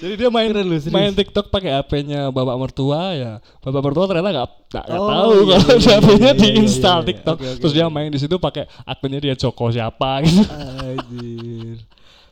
Jadi 0.00 0.14
dia 0.16 0.32
main 0.32 0.48
Keren 0.48 0.64
lu, 0.64 0.80
serius. 0.80 0.90
main 0.90 1.12
TikTok 1.12 1.52
pakai 1.52 1.76
HP-nya 1.76 2.32
bapak 2.32 2.56
mertua 2.56 3.12
ya. 3.12 3.32
Bapak 3.60 3.80
mertua 3.84 4.08
ternyata 4.08 4.32
nggak 4.32 4.48
nggak 4.66 4.84
Oh, 4.88 5.06
tahu 5.06 5.30
iya, 5.44 5.56
kalau 5.60 5.76
iya, 5.76 5.92
HP-nya 5.92 6.16
iya, 6.16 6.32
iya, 6.32 6.32
diinstal 6.34 6.90
iya, 6.90 6.96
iya. 6.96 7.08
TikTok. 7.12 7.36
Oke, 7.36 7.46
oke, 7.46 7.58
Terus 7.60 7.72
dia 7.76 7.86
main 7.86 8.08
di 8.08 8.16
situ 8.16 8.34
pakai 8.34 8.64
akunnya 8.82 9.20
dia 9.20 9.34
Joko 9.36 9.68
siapa 9.68 10.10
gitu. 10.24 10.40
Anjir. 10.42 11.76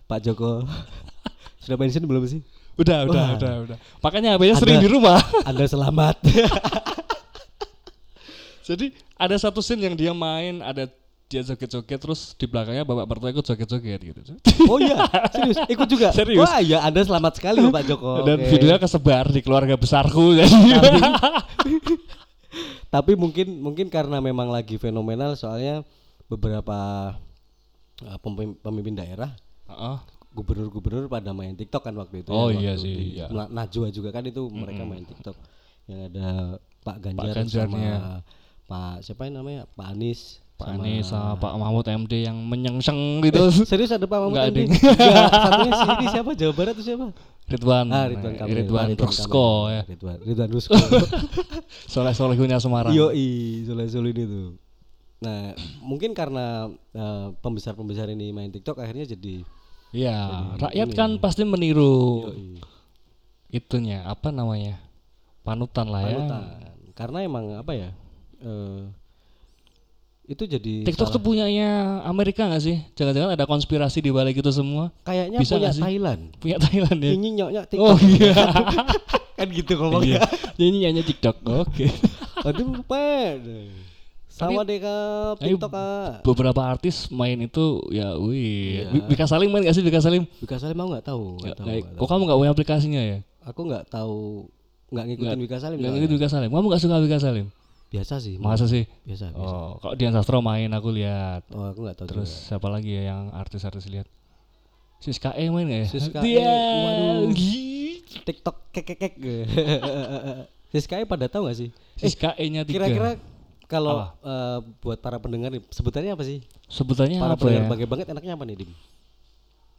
Pak 0.02 0.18
Joko. 0.24 0.64
Sudah 1.62 1.76
pensiun 1.76 2.02
belum 2.02 2.24
sih? 2.24 2.40
Udah, 2.74 3.04
udah, 3.04 3.36
udah, 3.36 3.52
udah. 3.68 3.76
Makanya 4.00 4.34
HP-nya 4.34 4.54
sering 4.56 4.80
di 4.80 4.88
rumah. 4.88 5.20
Anda 5.44 5.62
selamat. 5.62 6.16
Jadi 8.68 8.92
ada 9.16 9.32
satu 9.40 9.64
scene 9.64 9.88
yang 9.88 9.96
dia 9.96 10.12
main 10.12 10.60
ada 10.60 10.84
dia 11.28 11.44
joget-joget 11.44 12.00
terus 12.00 12.32
di 12.40 12.48
belakangnya 12.48 12.88
bapak 12.88 13.04
mertua 13.04 13.28
ikut 13.32 13.44
joget-joget 13.44 14.00
gitu. 14.00 14.20
oh 14.68 14.80
iya, 14.80 14.96
serius 15.32 15.58
ikut 15.68 15.88
juga. 15.88 16.08
Serius. 16.12 16.40
Wah, 16.40 16.60
iya 16.60 16.80
Anda 16.84 17.04
selamat 17.04 17.40
sekali 17.40 17.64
Pak 17.68 17.84
Joko. 17.84 18.24
Dan 18.24 18.40
Oke. 18.40 18.48
videonya 18.52 18.80
kesebar 18.80 19.28
di 19.28 19.40
keluarga 19.44 19.76
besarku. 19.76 20.36
tapi, 20.40 21.00
tapi 22.88 23.12
mungkin 23.12 23.60
mungkin 23.60 23.92
karena 23.92 24.24
memang 24.24 24.48
lagi 24.48 24.80
fenomenal 24.80 25.36
soalnya 25.36 25.84
beberapa 26.32 27.12
uh, 28.04 28.18
pemimpin, 28.24 28.56
pemimpin 28.64 28.94
daerah 28.96 29.32
Heeh. 29.68 29.96
gubernur-gubernur 30.32 31.12
pada 31.12 31.36
main 31.36 31.52
TikTok 31.52 31.88
kan 31.88 31.94
waktu 31.96 32.24
itu. 32.24 32.32
Oh 32.32 32.48
ya, 32.48 32.56
iya 32.56 32.74
sih, 32.80 32.88
di 32.88 33.04
iya. 33.20 33.28
Na- 33.28 33.52
Najwa 33.52 33.92
juga 33.92 34.16
kan 34.16 34.24
itu 34.24 34.48
mereka 34.48 34.84
main 34.88 35.04
TikTok. 35.04 35.36
Yang 35.88 36.00
ada 36.12 36.28
Pak 36.84 36.96
Ganjar 37.04 37.36
Ganjarnya. 37.36 37.96
sama 38.00 38.24
Pak 38.68 39.00
siapa 39.00 39.24
yang 39.24 39.40
namanya? 39.40 39.64
Pak 39.72 39.86
Anies. 39.88 40.44
Pak 40.54 40.68
sama- 40.68 40.76
Anies 40.76 41.06
sama 41.06 41.32
Pak 41.34 41.52
Mahmud 41.54 41.86
MD 41.86 42.12
yang 42.20 42.36
menyengseng 42.36 42.98
gitu. 43.24 43.48
Serius 43.64 43.88
ada 43.88 44.04
Pak 44.04 44.18
Mahmud 44.20 44.36
Nggak, 44.36 44.46
MD? 44.50 44.58
Enggak, 44.68 45.30
satunya 45.32 45.72
sini 45.72 46.06
siapa? 46.10 46.30
Jawa 46.34 46.52
Barat 46.52 46.74
itu 46.76 46.84
siapa? 46.84 47.06
Ridwan. 47.48 47.86
Ah, 47.88 48.04
Ridwan 48.06 48.34
Kamil. 48.36 48.54
Ridwan 48.60 48.88
Pak 48.92 49.08
Rusko 49.08 49.48
ya. 49.72 49.82
Ridwan, 49.88 50.18
Ridwan 50.20 50.50
Rusko. 50.52 50.76
Soleh 51.92 52.12
Solehunnya 52.12 52.60
Semarang. 52.60 52.92
Yoi, 52.92 53.64
Soleh 53.64 53.88
Soleh 53.88 54.12
ini 54.12 54.24
tuh. 54.26 54.48
Nah, 55.18 55.50
mungkin 55.80 56.12
karena 56.12 56.68
eh, 56.92 57.26
pembesar-pembesar 57.40 58.06
ini 58.08 58.30
main 58.30 58.52
TikTok 58.52 58.78
akhirnya 58.78 59.08
jadi 59.08 59.42
Iya, 59.88 60.18
rakyat 60.60 60.84
ini 60.84 60.94
kan 60.94 61.16
pasti 61.16 61.48
meniru 61.48 62.28
yoi, 62.28 62.60
itunya, 63.48 64.04
apa 64.04 64.28
namanya? 64.28 64.76
Panutan 65.40 65.88
lah 65.88 66.04
ya. 66.04 66.12
panutan. 66.12 66.42
Karena 66.92 67.18
emang 67.24 67.44
apa 67.56 67.72
ya? 67.72 67.88
Eh, 68.40 68.80
itu 70.28 70.44
jadi 70.44 70.84
TikTok 70.84 71.08
tuh 71.08 71.16
salah- 71.16 71.24
punyanya 71.24 71.68
Amerika 72.04 72.44
nggak 72.44 72.60
sih? 72.60 72.76
Jangan-jangan 72.92 73.32
ada 73.32 73.44
konspirasi 73.44 73.98
di 73.98 74.12
balik 74.12 74.36
itu 74.36 74.50
semua? 74.52 74.92
kayaknya 75.02 75.40
bisa 75.40 75.56
punya? 75.56 75.72
Thailand. 75.72 76.22
Punya 76.36 76.56
Thailand 76.60 76.98
ya? 77.00 77.10
Ini 77.12 77.28
nyoknya 77.34 77.62
TikTok. 77.64 77.88
Oh 77.88 77.96
iya. 77.96 78.34
kan 79.38 79.48
gitu 79.48 79.72
ngomongnya. 79.74 80.20
iya. 80.60 80.88
Ini 80.92 81.00
TikTok. 81.00 81.36
Oke. 81.46 81.88
Aduh, 82.44 82.84
Pak. 82.84 83.40
Sama 84.28 84.62
deh 84.62 84.78
Kak, 84.78 85.42
Ayo, 85.42 85.58
TikTok 85.58 85.70
Kak. 85.72 86.22
Beberapa 86.22 86.62
artis 86.62 87.10
main 87.10 87.34
itu 87.40 87.82
ya 87.88 88.14
wih. 88.14 88.84
Iya. 88.84 88.92
Bi- 88.92 89.06
Bika 89.10 89.26
Salim 89.26 89.50
main 89.50 89.66
gak 89.66 89.74
sih 89.74 89.82
Bika 89.82 89.98
Salim? 89.98 90.28
Bika 90.38 90.62
Salim 90.62 90.76
mau 90.76 90.86
nggak 90.86 91.02
tahu? 91.02 91.40
Nggak 91.42 91.42
Nggak- 91.42 91.56
tahu. 91.56 91.66
nggak- 91.66 91.82
nggak 91.82 91.88
Kok 91.90 91.98
tahu. 91.98 92.10
kamu 92.12 92.22
nggak 92.22 92.38
punya 92.38 92.52
aplikasinya 92.52 93.02
ya? 93.02 93.18
Aku 93.42 93.60
nggak 93.66 93.84
tahu 93.88 94.46
nggak 94.92 95.04
ngikutin 95.08 95.38
Bika 95.40 95.56
Salim. 95.58 95.76
Nggak 95.80 95.90
soalnya. 95.90 96.04
gitu 96.06 96.14
Bika 96.14 96.28
Salim. 96.28 96.50
Kamu 96.52 96.66
nggak 96.68 96.82
suka 96.84 96.96
Bika 97.00 97.18
Salim? 97.18 97.46
Biasa 97.88 98.20
sih. 98.20 98.36
Masa 98.36 98.68
sih? 98.68 98.84
Biasa, 99.08 99.32
biasa. 99.32 99.56
Oh, 99.56 99.80
kok 99.80 99.96
Dian 99.96 100.12
Sastro 100.12 100.44
main 100.44 100.68
aku 100.76 100.92
lihat. 100.92 101.48
Oh, 101.48 101.72
aku 101.72 101.88
nggak 101.88 101.96
tahu 101.96 102.06
Terus 102.12 102.28
juga. 102.28 102.46
siapa 102.52 102.68
lagi 102.68 102.92
ya 102.92 103.16
yang 103.16 103.32
artis-artis 103.32 103.88
lihat? 103.88 104.04
Siska 105.00 105.32
E 105.38 105.48
main 105.48 105.64
gak 105.70 105.80
ya? 105.80 105.86
Siska 105.88 106.18
E, 106.20 106.24
Dia. 106.26 106.52
waduh. 106.84 107.32
TikTok 108.28 108.56
kekekek. 108.76 109.14
Siska 110.74 111.00
pada 111.08 111.32
tahu 111.32 111.48
gak 111.48 111.56
sih? 111.56 111.70
Siska 111.96 112.36
E-nya 112.36 112.68
tiga. 112.68 112.84
Kira-kira 112.84 113.10
kalau 113.68 114.12
eh, 114.20 114.58
buat 114.84 115.00
para 115.00 115.16
pendengar 115.20 115.52
sebutannya 115.72 116.12
apa 116.12 116.24
sih? 116.24 116.44
sebutannya 116.68 117.16
para 117.16 117.32
apa 117.32 117.40
pendengar 117.40 117.64
ya? 117.64 117.70
bangke 117.72 117.86
banget 117.88 118.06
enaknya 118.12 118.32
apa 118.36 118.44
nih, 118.44 118.56
Dim? 118.64 118.70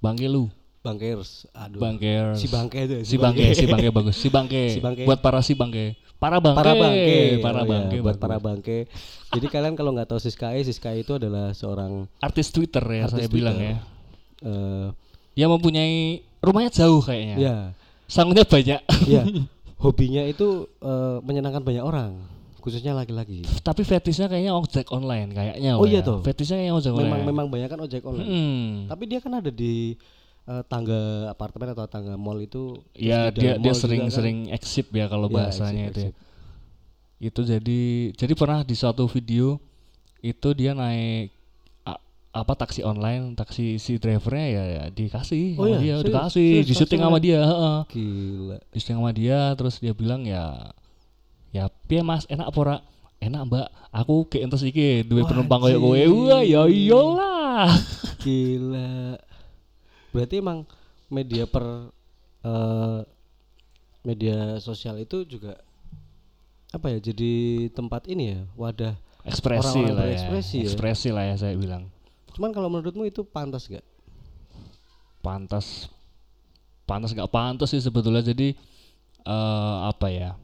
Bangke 0.02 0.26
lu. 0.26 0.50
Bangkers. 0.80 1.30
Aduh. 1.52 1.78
Bangkers. 1.78 2.36
Si 2.36 2.48
bangke 2.48 2.80
itu. 2.82 2.94
ya, 2.94 3.04
Si 3.04 3.16
bangke, 3.16 3.46
si 3.52 3.66
bangke 3.66 3.90
bagus. 3.90 4.16
Si 4.16 4.28
bangke. 4.28 4.64
Si 4.74 4.80
bangke. 4.80 5.04
Buat 5.04 5.20
para 5.20 5.40
si 5.40 5.54
bangke. 5.54 6.00
Para 6.16 6.38
bangke. 6.38 6.56
Para 6.56 6.74
bangke. 6.74 7.18
Para 7.38 7.60
Oh, 7.60 7.64
iya, 7.64 7.70
bangke. 7.70 7.98
buat 8.00 8.16
bagus. 8.16 8.22
para 8.22 8.38
bangke. 8.38 8.78
Jadi 9.30 9.46
kalian 9.46 9.74
kalau 9.74 9.92
nggak 9.92 10.08
tahu 10.08 10.20
Siska 10.20 10.52
E, 10.52 10.64
Siska 10.64 10.92
E 10.92 11.02
itu 11.02 11.14
adalah 11.14 11.52
seorang 11.52 12.08
artis 12.18 12.50
Twitter 12.50 12.82
ya 12.82 13.06
artis 13.06 13.16
saya 13.18 13.30
bilang 13.30 13.56
Twitter. 13.56 13.76
ya. 13.76 13.78
eh, 14.42 14.88
Dia 15.32 15.48
mempunyai 15.48 15.98
rumahnya 16.40 16.72
jauh 16.74 17.00
kayaknya. 17.00 17.36
ya 17.38 17.56
Sanggupnya 18.06 18.44
banyak. 18.44 18.82
ya 19.06 19.22
hobinya 19.84 20.24
itu 20.24 20.48
eh, 20.78 21.18
menyenangkan 21.22 21.62
banyak 21.62 21.80
orang 21.82 22.20
khususnya 22.60 22.92
laki-laki 22.92 23.48
Tapi 23.62 23.84
fetishnya 23.84 24.28
kayaknya 24.28 24.52
ojek 24.52 24.88
online 24.90 25.32
kayaknya. 25.32 25.76
Oh 25.76 25.84
iya 25.84 26.00
ya. 26.00 26.08
toh. 26.08 26.20
Fetishnya 26.20 26.58
kayaknya 26.58 26.76
ojek 26.76 26.92
online. 26.92 27.06
memang 27.06 27.22
memang 27.26 27.46
banyak 27.50 27.68
kan 27.68 27.80
ojek 27.80 28.02
online 28.02 28.28
Hmm. 28.28 28.72
tapi 28.88 29.04
dia 29.06 29.20
kan 29.20 29.32
ada 29.34 29.48
di 29.48 29.96
eh, 30.50 30.64
tangga 30.72 31.00
apartemen 31.34 31.70
atau 31.74 31.86
tangga 31.86 32.14
mall 32.18 32.40
itu 32.42 32.82
Ya 32.98 33.30
dia 33.30 33.56
dia 33.62 33.74
sering-sering 33.74 34.50
exit 34.58 34.88
ya 34.92 35.06
kalau 35.08 35.28
kan. 35.30 35.34
Ya, 35.34 35.38
bahasanya 35.38 35.84
exit, 35.86 35.94
itu. 35.94 36.02
ya. 36.02 36.10
exit. 36.10 36.16
Itu 37.20 37.42
jadi 37.44 37.82
jadi 38.16 38.34
pernah 38.36 38.60
di 38.64 38.76
suatu 38.76 39.04
video 39.08 39.60
itu 40.24 40.50
dia 40.56 40.72
naik 40.76 41.32
a- 41.88 42.02
apa 42.36 42.54
taksi 42.56 42.82
online, 42.84 43.36
taksi 43.40 43.80
si 43.80 44.00
drivernya 44.00 44.48
ya, 44.52 44.64
ya 44.78 44.84
dikasih 44.92 45.44
Oh 45.60 45.68
sama 45.68 45.76
iya, 45.76 45.80
dia, 45.80 45.96
serius? 46.00 46.06
dikasih, 46.08 46.50
Serius, 46.50 46.68
di 46.68 46.74
syuting 46.76 47.02
sama 47.04 47.18
dia, 47.20 47.40
heeh. 47.44 47.78
gila 47.92 48.58
Di 48.72 48.78
syuting 48.80 48.98
sama 49.00 49.12
dia 49.12 49.40
terus 49.60 49.76
dia 49.84 49.94
bilang 49.96 50.24
ya 50.24 50.44
ya 51.50 51.68
piye 51.90 52.02
Mas, 52.06 52.26
enak 52.30 52.48
apa 52.52 52.60
ora? 52.62 52.78
Enak 53.20 53.42
Mbak, 53.52 53.68
aku 53.92 54.16
ke 54.32 54.40
entes 54.40 54.64
iki 54.64 55.04
duwe 55.04 55.28
penumpang 55.28 55.60
koyo 55.60 55.76
kowe. 55.84 55.92
Wajib. 55.92 56.16
Wah, 56.32 56.42
ya 56.46 56.62
iyalah. 56.72 57.68
gila 58.24 59.20
berarti 60.14 60.42
emang 60.42 60.66
media 61.10 61.46
per 61.50 61.94
eh, 62.46 63.00
media 64.06 64.58
sosial 64.64 64.98
itu 65.02 65.26
juga 65.28 65.60
apa 66.70 66.94
ya 66.94 67.02
jadi 67.02 67.66
tempat 67.74 68.06
ini 68.06 68.38
ya 68.38 68.42
wadah 68.54 68.94
Ekspresi 69.28 69.84
Orang-orang 69.84 69.92
lah 69.92 70.06
ya. 70.06 70.08
berekspresi 70.08 70.58
ya. 70.64 70.66
Ekspresi 70.72 71.10
lah 71.12 71.24
ya 71.28 71.36
saya 71.36 71.56
bilang. 71.60 71.92
cuman 72.38 72.56
kalau 72.56 72.70
menurutmu 72.72 73.04
itu 73.04 73.26
pantas 73.26 73.68
gak 73.68 73.84
pantas 75.20 75.92
pantas 76.88 77.12
nggak 77.12 77.28
pantas 77.28 77.68
sih 77.76 77.84
sebetulnya 77.84 78.24
jadi 78.24 78.56
eh 79.28 79.78
apa 79.84 80.08
ya 80.08 80.40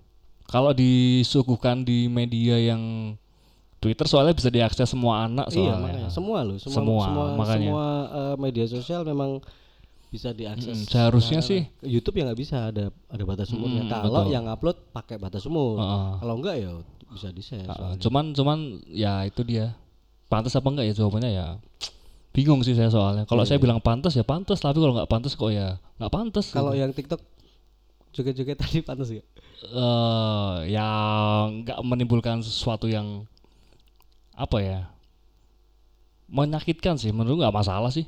kalau 0.52 0.76
disuguhkan 0.76 1.88
di 1.88 2.12
media 2.12 2.60
yang 2.60 3.16
Twitter 3.86 4.06
soalnya 4.06 4.34
bisa 4.34 4.50
diakses 4.50 4.88
semua 4.88 5.24
anak 5.24 5.46
iya 5.48 5.54
soalnya. 5.70 5.78
makanya. 5.78 6.10
Semua 6.10 6.40
loh 6.42 6.58
semua 6.58 6.76
Semua, 6.76 7.02
semua, 7.04 7.26
makanya. 7.36 7.70
semua, 7.70 7.86
eh, 8.10 8.36
media 8.40 8.66
sosial 8.66 9.02
memang 9.04 9.38
bisa 10.08 10.32
diakses 10.32 10.74
Mm, 10.76 10.88
seharusnya 10.88 11.38
Nah, 11.38 11.46
sih. 11.46 11.62
YouTube 11.82 12.16
ya 12.16 12.24
nggak 12.24 12.40
bisa 12.40 12.58
ada 12.70 12.86
ada 12.90 13.24
batas 13.24 13.52
umurnya. 13.52 13.84
Mm, 13.84 13.92
kalau 13.92 14.22
betul. 14.24 14.34
yang 14.34 14.46
upload 14.48 14.78
pakai 14.90 15.16
batas 15.16 15.44
umur. 15.44 15.78
Heeh. 15.78 16.12
kalau 16.18 16.34
enggak 16.36 16.56
ya 16.58 16.72
bisa 17.08 17.28
di 17.30 17.40
share 17.40 17.64
Heeh, 17.64 17.94
cuman 18.00 18.32
cuman 18.32 18.58
ya 18.88 19.22
itu 19.24 19.42
dia. 19.42 19.76
Pantas 20.26 20.52
apa 20.52 20.66
enggak 20.66 20.86
ya 20.86 20.94
jawabannya 20.96 21.30
ya? 21.30 21.48
Bingung 22.32 22.60
sih 22.60 22.74
saya 22.74 22.90
soalnya. 22.90 23.24
Kalau 23.24 23.44
Iya, 23.44 23.50
saya 23.52 23.60
bilang 23.60 23.78
pantas 23.78 24.12
ya 24.12 24.24
pantas 24.24 24.58
tapi 24.58 24.76
kalau 24.76 24.92
nggak 24.94 25.08
pantas 25.08 25.32
kok 25.32 25.48
ya 25.48 25.78
nggak 25.96 26.10
pantas 26.10 26.46
kalau 26.50 26.72
gitu. 26.72 26.82
yang 26.82 26.92
TikTok 26.92 27.22
joget-joget 28.12 28.58
tadi 28.64 28.80
pantas 28.82 29.08
gak 29.10 29.24
eh 29.66 30.56
yang 30.70 31.62
nggak 31.62 31.80
menimbulkan 31.82 32.40
sesuatu 32.40 32.86
yang 32.86 33.24
apa 34.36 34.58
ya 34.60 34.80
menyakitkan 36.28 37.00
sih 37.00 37.16
menurut 37.16 37.40
nggak 37.46 37.56
masalah 37.56 37.90
sih. 37.94 38.06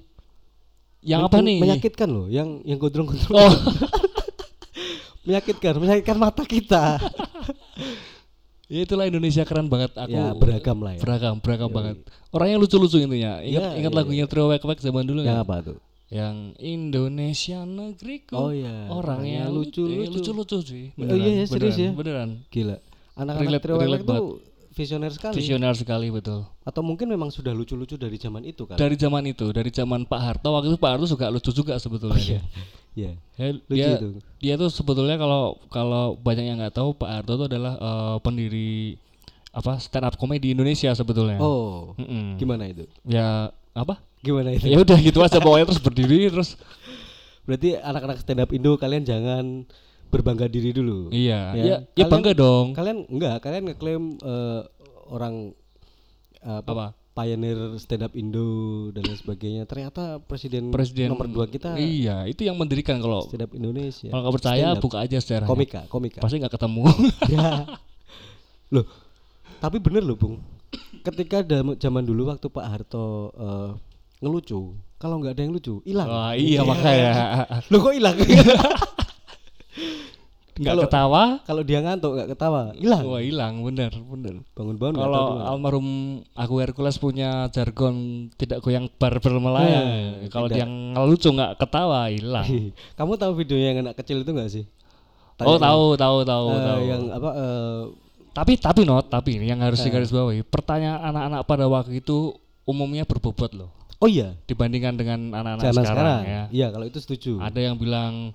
Yang 1.05 1.29
apa 1.29 1.37
Men- 1.39 1.45
nih? 1.47 1.59
menyakitkan 1.63 2.09
loh 2.09 2.25
yang 2.27 2.59
yang 2.65 2.77
gondrong-gondrong. 2.81 3.37
Oh. 3.37 3.53
Menyakitkan 5.27 5.75
menyakitkan 5.77 6.17
mata 6.17 6.43
kita. 6.47 6.83
Ya 8.67 8.83
itulah 8.83 9.07
Indonesia 9.07 9.47
keren 9.47 9.71
banget. 9.71 9.95
Aku 9.95 10.11
ya 10.11 10.35
beragam 10.35 10.83
lah 10.83 10.91
ya. 10.91 10.99
Beragam 10.99 11.39
beragam 11.39 11.71
Yoi. 11.71 11.77
banget. 11.79 11.97
Orangnya 12.35 12.57
lucu-lucu 12.59 12.99
intinya. 12.99 13.39
Ingat 13.39 13.63
Iya, 13.63 13.79
ingat 13.79 13.91
iya, 13.95 13.99
lagunya 14.03 14.25
Trio 14.27 14.51
Wek 14.51 14.59
Wek 14.59 14.83
zaman 14.83 15.07
dulu 15.07 15.23
yang 15.23 15.39
nggak? 15.39 15.47
apa 15.47 15.55
tuh? 15.71 15.77
Yang 16.11 16.35
Indonesia 16.59 17.63
negeriku. 17.63 18.35
Oh 18.35 18.51
ya 18.51 18.91
orangnya 18.91 19.47
lucu 19.47 19.87
lucu 19.87 20.19
lucu 20.19 20.31
lucu 20.35 20.57
sih. 20.67 20.85
Oh, 20.99 21.15
iya, 21.15 21.31
iya, 21.39 21.45
serius 21.47 21.79
beneran, 21.79 21.87
ya? 21.87 21.91
beneran 21.95 22.29
gila. 22.51 22.77
Anak-anak 23.15 23.59
trio 23.63 23.75
relate 23.79 24.03
itu 24.03 24.25
visioner 24.77 25.09
sekali 25.09 25.33
visioner 25.41 25.73
sekali 25.73 26.07
betul 26.13 26.45
atau 26.61 26.81
mungkin 26.85 27.09
memang 27.09 27.33
sudah 27.33 27.49
lucu-lucu 27.57 27.97
dari 27.97 28.21
zaman 28.21 28.45
itu 28.45 28.69
kan 28.69 28.77
dari 28.77 28.93
zaman 28.93 29.25
itu 29.25 29.49
dari 29.49 29.73
zaman 29.73 30.05
Pak 30.05 30.21
Harto 30.21 30.53
waktu 30.53 30.69
itu 30.69 30.77
Pak 30.77 30.89
Harto 30.93 31.05
juga 31.09 31.25
lucu 31.33 31.49
juga 31.49 31.73
sebetulnya 31.81 32.21
dia. 32.21 32.41
Iya. 32.97 33.13
Ya, 33.37 33.53
Lucu 33.53 33.77
dia 33.77 33.89
itu. 33.93 34.09
dia 34.41 34.53
tuh 34.57 34.73
sebetulnya 34.73 35.21
kalau 35.21 35.61
kalau 35.69 36.17
banyak 36.17 36.49
yang 36.49 36.57
nggak 36.57 36.81
tahu 36.81 36.97
Pak 36.97 37.05
Harto 37.05 37.37
itu 37.37 37.45
adalah 37.45 37.77
eh, 37.77 38.17
pendiri 38.25 38.97
apa 39.53 39.77
stand 39.77 40.01
up 40.01 40.17
comedy 40.17 40.57
Indonesia 40.57 40.89
sebetulnya. 40.97 41.37
Oh, 41.37 41.93
Mm-mm. 41.93 42.41
gimana 42.41 42.65
itu? 42.65 42.89
Ya 43.05 43.53
apa? 43.77 44.01
Gimana 44.25 44.49
itu? 44.49 44.65
Ya 44.65 44.81
udah 44.81 44.97
gitu 44.97 45.21
aja 45.21 45.37
pokoknya 45.37 45.69
terus 45.69 45.81
berdiri 45.85 46.25
terus 46.33 46.57
Berarti 47.47 47.79
anak-anak 47.79 48.17
stand 48.19 48.41
up 48.43 48.51
Indo 48.51 48.75
kalian 48.75 49.07
jangan 49.07 49.63
berbangga 50.07 50.47
diri 50.47 50.71
dulu. 50.71 51.09
iya 51.09 51.51
Ya, 51.51 51.63
ya, 51.63 51.63
ya 51.63 51.77
kalian- 51.99 52.11
bangga 52.11 52.31
dong. 52.33 52.65
Kalian 52.71 52.97
enggak, 53.07 53.35
kalian 53.39 53.63
ngeklaim 53.65 54.03
eh, 54.17 54.61
orang 55.07 55.35
eh, 56.41 56.59
apa? 56.59 56.71
Apa? 56.71 56.87
Pioneer 57.17 57.81
stand 57.81 58.05
up 58.05 58.13
Indo 58.13 58.45
dan 58.93 59.01
lain 59.03 59.17
sebagainya. 59.17 59.65
Ternyata 59.65 60.21
presiden, 60.21 60.69
Presiden 60.69 61.09
nomor 61.09 61.25
dua 61.25 61.49
kita 61.49 61.73
Iya, 61.73 62.29
itu 62.29 62.45
yang 62.45 62.53
mendirikan 62.53 63.01
kalau 63.01 63.25
stand 63.25 63.41
up 63.41 63.51
Indonesia. 63.51 64.13
kalau 64.13 64.21
nggak 64.21 64.35
percaya 64.37 64.67
buka 64.77 64.97
aja 65.01 65.17
sejarahnya. 65.17 65.49
komika, 65.49 65.81
komika. 65.89 66.21
Pasti 66.21 66.37
nggak 66.37 66.53
ketemu. 66.53 66.83
ya. 67.33 67.65
Loh, 68.77 68.85
tapi 69.57 69.81
bener 69.81 70.05
loh, 70.05 70.13
Bung. 70.13 70.37
Ketika 71.01 71.41
zaman 71.79 72.03
dulu 72.05 72.29
waktu 72.29 72.45
Pak 72.45 72.65
Harto 72.69 73.33
eh, 73.33 73.69
ngelucu, 74.21 74.77
kalau 75.01 75.17
nggak 75.17 75.33
ada 75.33 75.41
yang 75.41 75.53
lucu, 75.57 75.81
hilang. 75.89 76.05
Wah, 76.05 76.33
iya 76.37 76.61
makanya 76.61 77.11
Loh 77.69 77.81
kok 77.81 77.93
hilang? 77.97 78.13
nggak 80.57 80.67
Kalau- 80.67 80.85
ketawa. 80.85 81.23
kalau 81.41 81.61
dia 81.61 81.79
ngantuk 81.79 82.11
nggak 82.13 82.29
ketawa, 82.29 82.61
hilang. 82.73 83.03
Wah, 83.03 83.21
hilang 83.21 83.53
bener 83.61 83.91
bener. 83.93 84.35
Bangun-bangun 84.51 84.95
Kalau 84.97 85.25
almarhum 85.39 85.87
aku 86.33 86.53
Hercules 86.57 86.97
punya 86.97 87.45
jargon 87.47 87.95
tidak 88.33 88.59
goyang 88.59 88.89
barber 88.91 89.37
melayang. 89.37 89.87
Eh, 90.21 90.29
Kalau 90.29 90.47
dia 90.47 90.65
ngelucu 90.65 91.29
nggak 91.29 91.57
ketawa 91.57 92.09
hilang. 92.09 92.73
Kamu 92.93 93.13
tahu 93.15 93.31
videonya 93.35 93.67
yang 93.69 93.79
anak 93.83 93.95
kecil 93.97 94.21
itu 94.21 94.31
nggak 94.31 94.49
sih? 94.49 94.65
oh 95.37 95.55
Tanya- 95.55 95.61
tahu 95.63 95.83
tahu 95.93 96.17
tahu 96.23 96.45
Eh, 96.49 96.61
tahu. 96.63 96.79
Yang 96.83 97.01
apa? 97.13 97.29
eh, 97.31 97.81
Tapi 98.33 98.53
tapi 98.53 98.81
not 98.83 99.05
tapi 99.07 99.37
ini 99.37 99.49
yang 99.49 99.57
harus 99.59 99.81
Eh. 99.81 99.85
digarisbawahi 99.85 100.45
pertanyaan 100.45 101.01
anak-anak 101.03 101.41
pada 101.43 101.65
waktu 101.65 101.97
itu 101.97 102.37
umumnya 102.63 103.01
berbobot 103.01 103.49
loh 103.51 103.73
oh 103.97 104.05
iya, 104.05 104.37
dibandingkan 104.45 104.93
dengan 104.93 105.33
anak-anak 105.33 105.73
sekarang, 105.73 105.89
sekarang. 105.89 106.21
ya. 106.21 106.43
Iya, 106.53 106.67
kalau 106.69 106.85
itu 106.85 107.01
setuju. 107.01 107.41
Ada 107.41 107.59
yang 107.65 107.81
bilang 107.81 108.29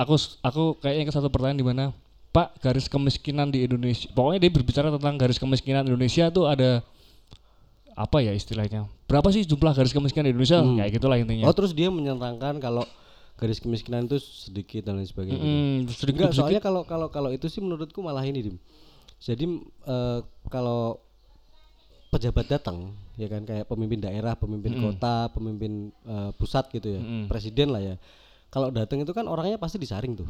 aku 0.00 0.14
aku 0.40 0.62
kayaknya 0.80 1.04
ke 1.08 1.12
satu 1.12 1.28
pertanyaan 1.28 1.60
di 1.60 1.66
mana 1.66 1.84
Pak 2.30 2.62
garis 2.62 2.86
kemiskinan 2.86 3.50
di 3.50 3.66
Indonesia. 3.66 4.06
Pokoknya 4.14 4.38
dia 4.46 4.52
berbicara 4.54 4.88
tentang 4.94 5.18
garis 5.18 5.36
kemiskinan 5.36 5.82
Indonesia 5.82 6.30
tuh 6.30 6.46
ada 6.46 6.80
apa 7.98 8.22
ya 8.22 8.30
istilahnya? 8.30 8.86
Berapa 9.10 9.28
sih 9.34 9.42
jumlah 9.42 9.74
garis 9.74 9.90
kemiskinan 9.90 10.30
di 10.30 10.32
Indonesia? 10.38 10.62
Hmm. 10.62 10.78
Kayak 10.78 10.90
gitulah 10.94 11.18
intinya. 11.18 11.50
Oh, 11.50 11.54
terus 11.54 11.74
dia 11.74 11.90
menyerangkan 11.90 12.62
kalau 12.62 12.86
garis 13.34 13.58
kemiskinan 13.58 14.06
itu 14.06 14.22
sedikit 14.22 14.86
dan 14.86 15.02
lain 15.02 15.08
sebagainya. 15.10 15.42
Mm-mm, 15.42 15.90
sedikit 15.90 16.28
Enggak, 16.28 16.32
sedikit. 16.32 16.38
soalnya 16.38 16.60
kalau 16.62 16.82
kalau 16.86 17.08
kalau 17.10 17.30
itu 17.34 17.50
sih 17.50 17.58
menurutku 17.58 17.98
malah 17.98 18.22
ini, 18.22 18.46
Dim. 18.46 18.56
Jadi 19.18 19.44
eh, 19.66 20.18
kalau 20.48 21.02
pejabat 22.14 22.46
datang, 22.46 22.94
ya 23.18 23.26
kan 23.26 23.42
kayak 23.42 23.66
pemimpin 23.66 23.98
daerah, 24.06 24.38
pemimpin 24.38 24.76
Mm-mm. 24.76 24.84
kota, 24.94 25.34
pemimpin 25.34 25.90
eh, 26.06 26.30
pusat 26.38 26.70
gitu 26.70 26.94
ya, 26.94 27.00
Mm-mm. 27.02 27.26
presiden 27.26 27.74
lah 27.74 27.82
ya. 27.82 27.96
Kalau 28.50 28.68
datang 28.74 28.98
itu 28.98 29.12
kan 29.14 29.24
orangnya 29.30 29.56
pasti 29.56 29.78
disaring 29.78 30.18
tuh. 30.18 30.26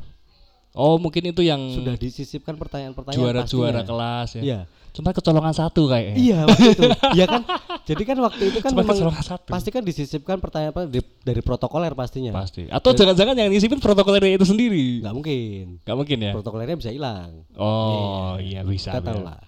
Oh 0.71 1.03
mungkin 1.03 1.35
itu 1.35 1.43
yang 1.43 1.59
Sudah 1.75 1.99
disisipkan 1.99 2.55
pertanyaan-pertanyaan 2.55 3.19
juara-juara 3.19 3.83
kelas 3.83 4.39
ya. 4.39 4.43
Iya. 4.43 4.61
Cuma 4.95 5.11
kecolongan 5.11 5.55
satu 5.55 5.91
kayaknya. 5.91 6.15
Iya 6.15 6.39
waktu 6.47 6.69
itu. 6.79 6.83
Iya 7.19 7.25
kan. 7.27 7.43
Jadi 7.87 8.03
kan 8.07 8.17
waktu 8.23 8.43
itu 8.55 8.59
kan 8.63 8.71
Cuma 8.71 8.87
kecolongan 8.87 9.25
satu. 9.27 9.49
pasti 9.51 9.69
kan 9.75 9.83
disisipkan 9.83 10.39
pertanyaan 10.39 10.71
apa 10.71 10.83
dari, 10.87 11.03
dari 11.27 11.43
protokoler 11.43 11.91
pastinya. 11.99 12.31
Pasti. 12.31 12.71
Atau 12.71 12.95
jangan-jangan 12.95 13.35
yang 13.35 13.51
ngisipin 13.51 13.83
protokolernya 13.83 14.39
itu 14.39 14.47
sendiri. 14.47 15.03
Nggak 15.03 15.15
mungkin. 15.15 15.65
Gak 15.83 15.97
mungkin 15.99 16.19
ya. 16.23 16.33
Protokolernya 16.39 16.77
bisa 16.79 16.91
hilang. 16.95 17.43
Oh 17.59 18.39
iya 18.39 18.63
bisa. 18.63 18.95
Kita 18.95 19.03
tahu 19.03 19.27
lah. 19.27 19.43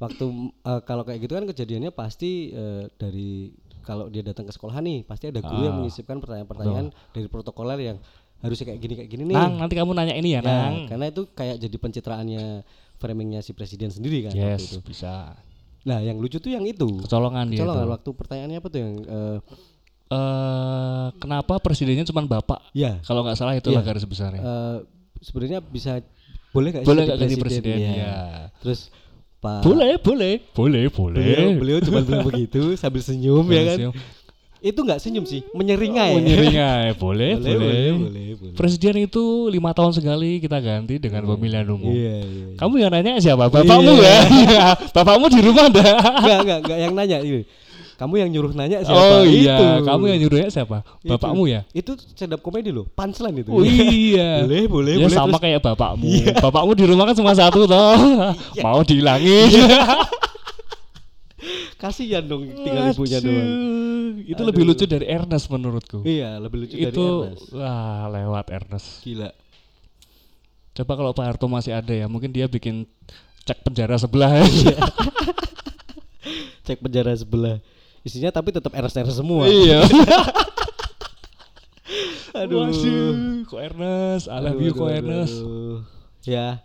Waktu 0.00 0.24
eh, 0.64 0.80
kalau 0.88 1.04
kayak 1.04 1.20
gitu 1.20 1.32
kan 1.36 1.44
kejadiannya 1.44 1.92
pasti 1.92 2.48
eh, 2.48 2.88
dari 2.96 3.52
kalau 3.82 4.06
dia 4.06 4.22
datang 4.22 4.42
ke 4.42 4.52
sekolah 4.52 4.78
nih 4.78 5.02
pasti 5.02 5.26
ada 5.26 5.38
guru 5.38 5.62
yang 5.62 5.74
Ah. 5.74 5.80
menyisipkan 5.80 6.16
pertanyaan-pertanyaan 6.16 6.86
dari 7.10 7.26
protokoler 7.26 7.78
yang 7.84 7.98
harusnya 8.38 8.66
kayak 8.68 8.80
gini 8.80 8.94
kayak 8.96 9.08
gini 9.08 9.22
nih. 9.24 9.34
Nang, 9.34 9.54
nanti 9.56 9.74
kamu 9.74 9.90
nanya 9.92 10.14
ini 10.14 10.32
ya, 10.32 10.40
Ya, 10.40 10.42
Nang. 10.42 10.74
karena 10.86 11.06
itu 11.08 11.22
kayak 11.28 11.56
jadi 11.58 11.76
pencitraannya 11.76 12.44
framingnya 12.96 13.38
si 13.38 13.50
presiden 13.50 13.88
sendiri 13.88 14.24
kan 14.24 14.32
waktu 14.32 14.46
Yes, 14.56 14.66
itu. 14.68 14.78
bisa. 14.80 15.34
Nah, 15.82 15.98
yang 15.98 16.16
lucu 16.16 16.38
tuh 16.38 16.48
yang 16.48 16.62
itu. 16.62 16.86
Kecolongan 17.02 17.46
dia 17.48 17.58
Kecolongan 17.60 17.82
tuh. 17.82 17.92
waktu 17.92 18.10
pertanyaannya 18.12 18.58
apa 18.58 18.68
tuh 18.68 18.78
yang 18.78 18.92
eh, 19.00 19.38
eh 20.10 21.06
kenapa 21.16 21.58
presidennya 21.58 22.04
cuma 22.04 22.22
bapak? 22.22 22.60
ya 22.72 23.00
Kalau 23.02 23.22
nggak 23.22 23.34
salah 23.34 23.54
itulah 23.54 23.80
Iya. 23.80 23.88
garis 23.88 24.04
besarnya. 24.04 24.40
eh, 24.40 24.76
sebenarnya 25.20 25.58
bisa 25.60 26.02
boleh 26.50 26.68
nggak 26.70 26.82
sih 26.82 26.88
boleh 26.88 27.02
jadi 27.02 27.08
nggak 27.08 27.20
ganti 27.24 27.36
presiden? 27.38 27.76
Iya. 27.76 27.92
Ya. 27.96 28.16
Terus 28.60 28.80
Pak 29.42 29.60
Boleh, 29.60 29.98
boleh, 29.98 30.34
boleh, 30.54 30.86
boleh. 30.86 31.18
beliau 31.18 31.50
beliau 31.58 31.78
cuma 31.82 31.98
bilang 32.00 32.22
begitu 32.30 32.78
sambil 32.78 33.02
senyum 33.02 33.42
ya 33.44 33.62
kan. 33.66 33.78
Siap. 33.80 33.94
itu 34.62 34.78
nggak 34.78 35.02
senyum 35.02 35.26
sih, 35.26 35.42
menyeringai. 35.50 36.14
Menyeringai, 36.14 36.94
boleh, 37.02 37.34
boleh. 37.34 37.58
boleh, 37.58 37.90
boleh, 37.98 38.26
boleh. 38.38 38.54
Presiden 38.54 38.94
itu 39.02 39.18
lima 39.50 39.74
tahun 39.74 39.90
sekali 39.90 40.38
kita 40.38 40.54
ganti 40.56 41.02
dengan 41.02 41.26
pemilihan 41.26 41.66
umum. 41.66 41.90
Iya, 41.90 42.22
iya. 42.22 42.46
Kamu 42.54 42.74
yang 42.78 42.94
nanya 42.94 43.18
siapa? 43.18 43.50
Bapakmu 43.50 43.98
Iya. 43.98 44.14
ya? 44.46 44.64
Bapakmu 44.94 45.26
di 45.26 45.40
rumah 45.42 45.66
enggak? 45.66 45.98
Enggak, 45.98 46.38
enggak, 46.38 46.58
enggak 46.62 46.78
yang 46.78 46.92
nanya 46.94 47.18
ini. 47.18 47.42
Kamu 48.02 48.18
yang 48.18 48.34
nyuruh 48.34 48.50
nanya 48.50 48.82
siapa? 48.82 48.98
Oh 48.98 49.22
iya, 49.22 49.54
Itu. 49.78 49.86
kamu 49.86 50.04
yang 50.10 50.18
nyuruhnya 50.26 50.50
siapa? 50.50 50.82
Itu. 51.06 51.14
Bapakmu 51.14 51.46
ya? 51.46 51.62
Itu 51.70 51.94
stand 51.94 52.34
up 52.34 52.42
comedy 52.42 52.74
loh, 52.74 52.90
punchline 52.90 53.46
itu. 53.46 53.54
Oh 53.54 53.62
iya. 53.62 54.42
boleh, 54.42 54.66
boleh, 54.66 54.92
Ya 54.98 55.06
boleh. 55.06 55.14
sama 55.14 55.38
terus- 55.38 55.42
kayak 55.46 55.60
bapakmu. 55.62 56.10
Bapakmu 56.50 56.72
di 56.74 56.84
rumah 56.90 57.06
kan 57.06 57.14
cuma 57.14 57.30
satu 57.30 57.62
toh. 57.62 58.26
Mau 58.66 58.82
dihilangin. 58.82 59.54
Kasihan 61.78 62.22
dong 62.22 62.42
tinggal 62.46 62.90
ibunya 62.90 63.18
Aduh, 63.18 63.26
doang. 63.30 63.48
Itu 64.22 64.38
Aduh. 64.38 64.46
lebih 64.50 64.62
lucu 64.66 64.84
dari 64.86 65.06
Ernest 65.06 65.46
menurutku. 65.46 66.02
Iya, 66.02 66.38
lebih 66.38 66.66
lucu 66.66 66.74
dari 66.74 66.90
itu 66.90 67.06
Ernest. 67.26 67.54
wah 67.54 68.06
lewat 68.10 68.46
Ernest. 68.50 68.88
Gila. 69.02 69.30
Coba 70.74 70.92
kalau 70.94 71.10
Pak 71.10 71.24
Harto 71.26 71.46
masih 71.46 71.70
ada 71.70 71.90
ya, 71.90 72.06
mungkin 72.06 72.34
dia 72.34 72.46
bikin 72.46 72.82
cek 73.42 73.62
penjara 73.62 73.94
sebelah. 73.94 74.42
Cek 76.62 76.78
penjara 76.78 77.14
sebelah. 77.14 77.58
Isinya 78.02 78.34
tapi 78.34 78.50
tetap 78.50 78.74
Ernest-Ernest 78.74 79.18
semua. 79.18 79.46
iya. 79.46 79.82
Aduh. 82.32 82.64
Waduh, 82.64 83.44
kok 83.44 83.60
Ernest, 83.60 84.26
I 84.26 84.38
love 84.40 84.58
you 84.58 84.72
kok 84.72 84.88
Ernest. 84.88 85.36
Ya. 86.24 86.64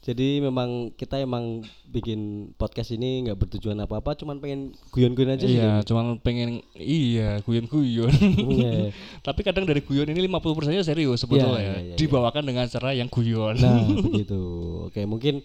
Jadi 0.00 0.40
memang 0.40 0.96
kita 0.96 1.20
emang 1.20 1.60
bikin 1.84 2.50
podcast 2.56 2.88
ini 2.88 3.28
nggak 3.28 3.36
bertujuan 3.36 3.76
apa-apa, 3.84 4.16
cuman 4.16 4.40
pengen 4.40 4.72
guyon-guyon 4.96 5.36
aja 5.36 5.44
sih. 5.44 5.60
Iya, 5.60 5.84
cuman 5.84 6.16
pengen 6.24 6.64
iya 6.72 7.36
guyon-guyon. 7.44 8.08
Iya. 8.48 8.96
Tapi 9.26 9.44
kadang 9.44 9.68
dari 9.68 9.84
guyon 9.84 10.08
ini 10.08 10.24
50% 10.24 10.72
nya 10.72 10.80
serius 10.80 11.20
sebetulnya 11.20 11.52
Iya, 11.52 11.60
ya. 11.60 11.60
iya, 11.60 11.80
iya, 11.92 11.94
Dibawakan 12.00 12.48
dengan 12.48 12.64
cara 12.72 12.96
yang 12.96 13.12
guyon. 13.12 13.60
Nah, 13.60 13.84
begitu. 14.08 14.40
Oke, 14.88 15.04
mungkin 15.04 15.44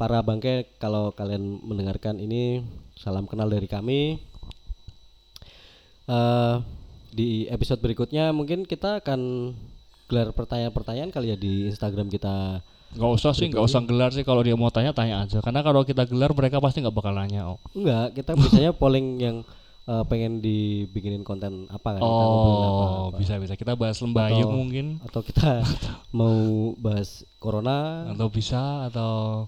para 0.00 0.24
bangke 0.24 0.72
kalau 0.80 1.12
kalian 1.12 1.60
mendengarkan 1.60 2.16
ini 2.16 2.64
salam 2.96 3.28
kenal 3.28 3.52
dari 3.52 3.68
kami. 3.68 4.16
Eh 6.10 6.56
di 7.10 7.46
episode 7.46 7.78
berikutnya 7.78 8.30
mungkin 8.30 8.62
kita 8.62 9.02
akan 9.02 9.50
gelar 10.06 10.30
pertanyaan-pertanyaan 10.30 11.10
kali 11.10 11.30
ya 11.30 11.36
di 11.38 11.66
Instagram 11.66 12.06
kita. 12.06 12.62
Nggak 12.90 13.12
usah 13.14 13.30
sih, 13.30 13.46
nggak 13.46 13.62
usah 13.62 13.82
gelar 13.86 14.10
sih 14.10 14.26
kalau 14.26 14.42
dia 14.42 14.58
mau 14.58 14.66
tanya 14.68 14.90
tanya 14.90 15.22
aja. 15.22 15.38
Karena 15.38 15.62
kalau 15.62 15.82
kita 15.82 16.02
gelar 16.04 16.34
mereka 16.34 16.58
pasti 16.58 16.82
nggak 16.82 16.90
bakal 16.92 17.14
nanya. 17.14 17.54
Oh, 17.54 17.58
Enggak, 17.70 18.18
kita 18.18 18.34
biasanya 18.34 18.74
polling 18.74 19.22
yang 19.22 19.36
eh, 19.86 20.04
pengen 20.06 20.38
dibikinin 20.38 21.22
konten 21.22 21.70
apa 21.70 21.94
kan? 21.94 22.02
kita 22.02 22.24
ngobrolin 22.26 22.58
apa, 22.58 22.74
oh 22.74 23.06
apa. 23.10 23.18
bisa 23.18 23.34
bisa 23.38 23.54
kita 23.54 23.74
bahas 23.74 23.98
lembayung 23.98 24.50
Atau- 24.50 24.58
mungkin 24.58 24.86
Atau 25.06 25.20
kita 25.22 25.62
mau 26.18 26.34
bahas 26.78 27.22
corona, 27.38 28.10
atau 28.10 28.26
bisa 28.26 28.90
atau 28.90 29.46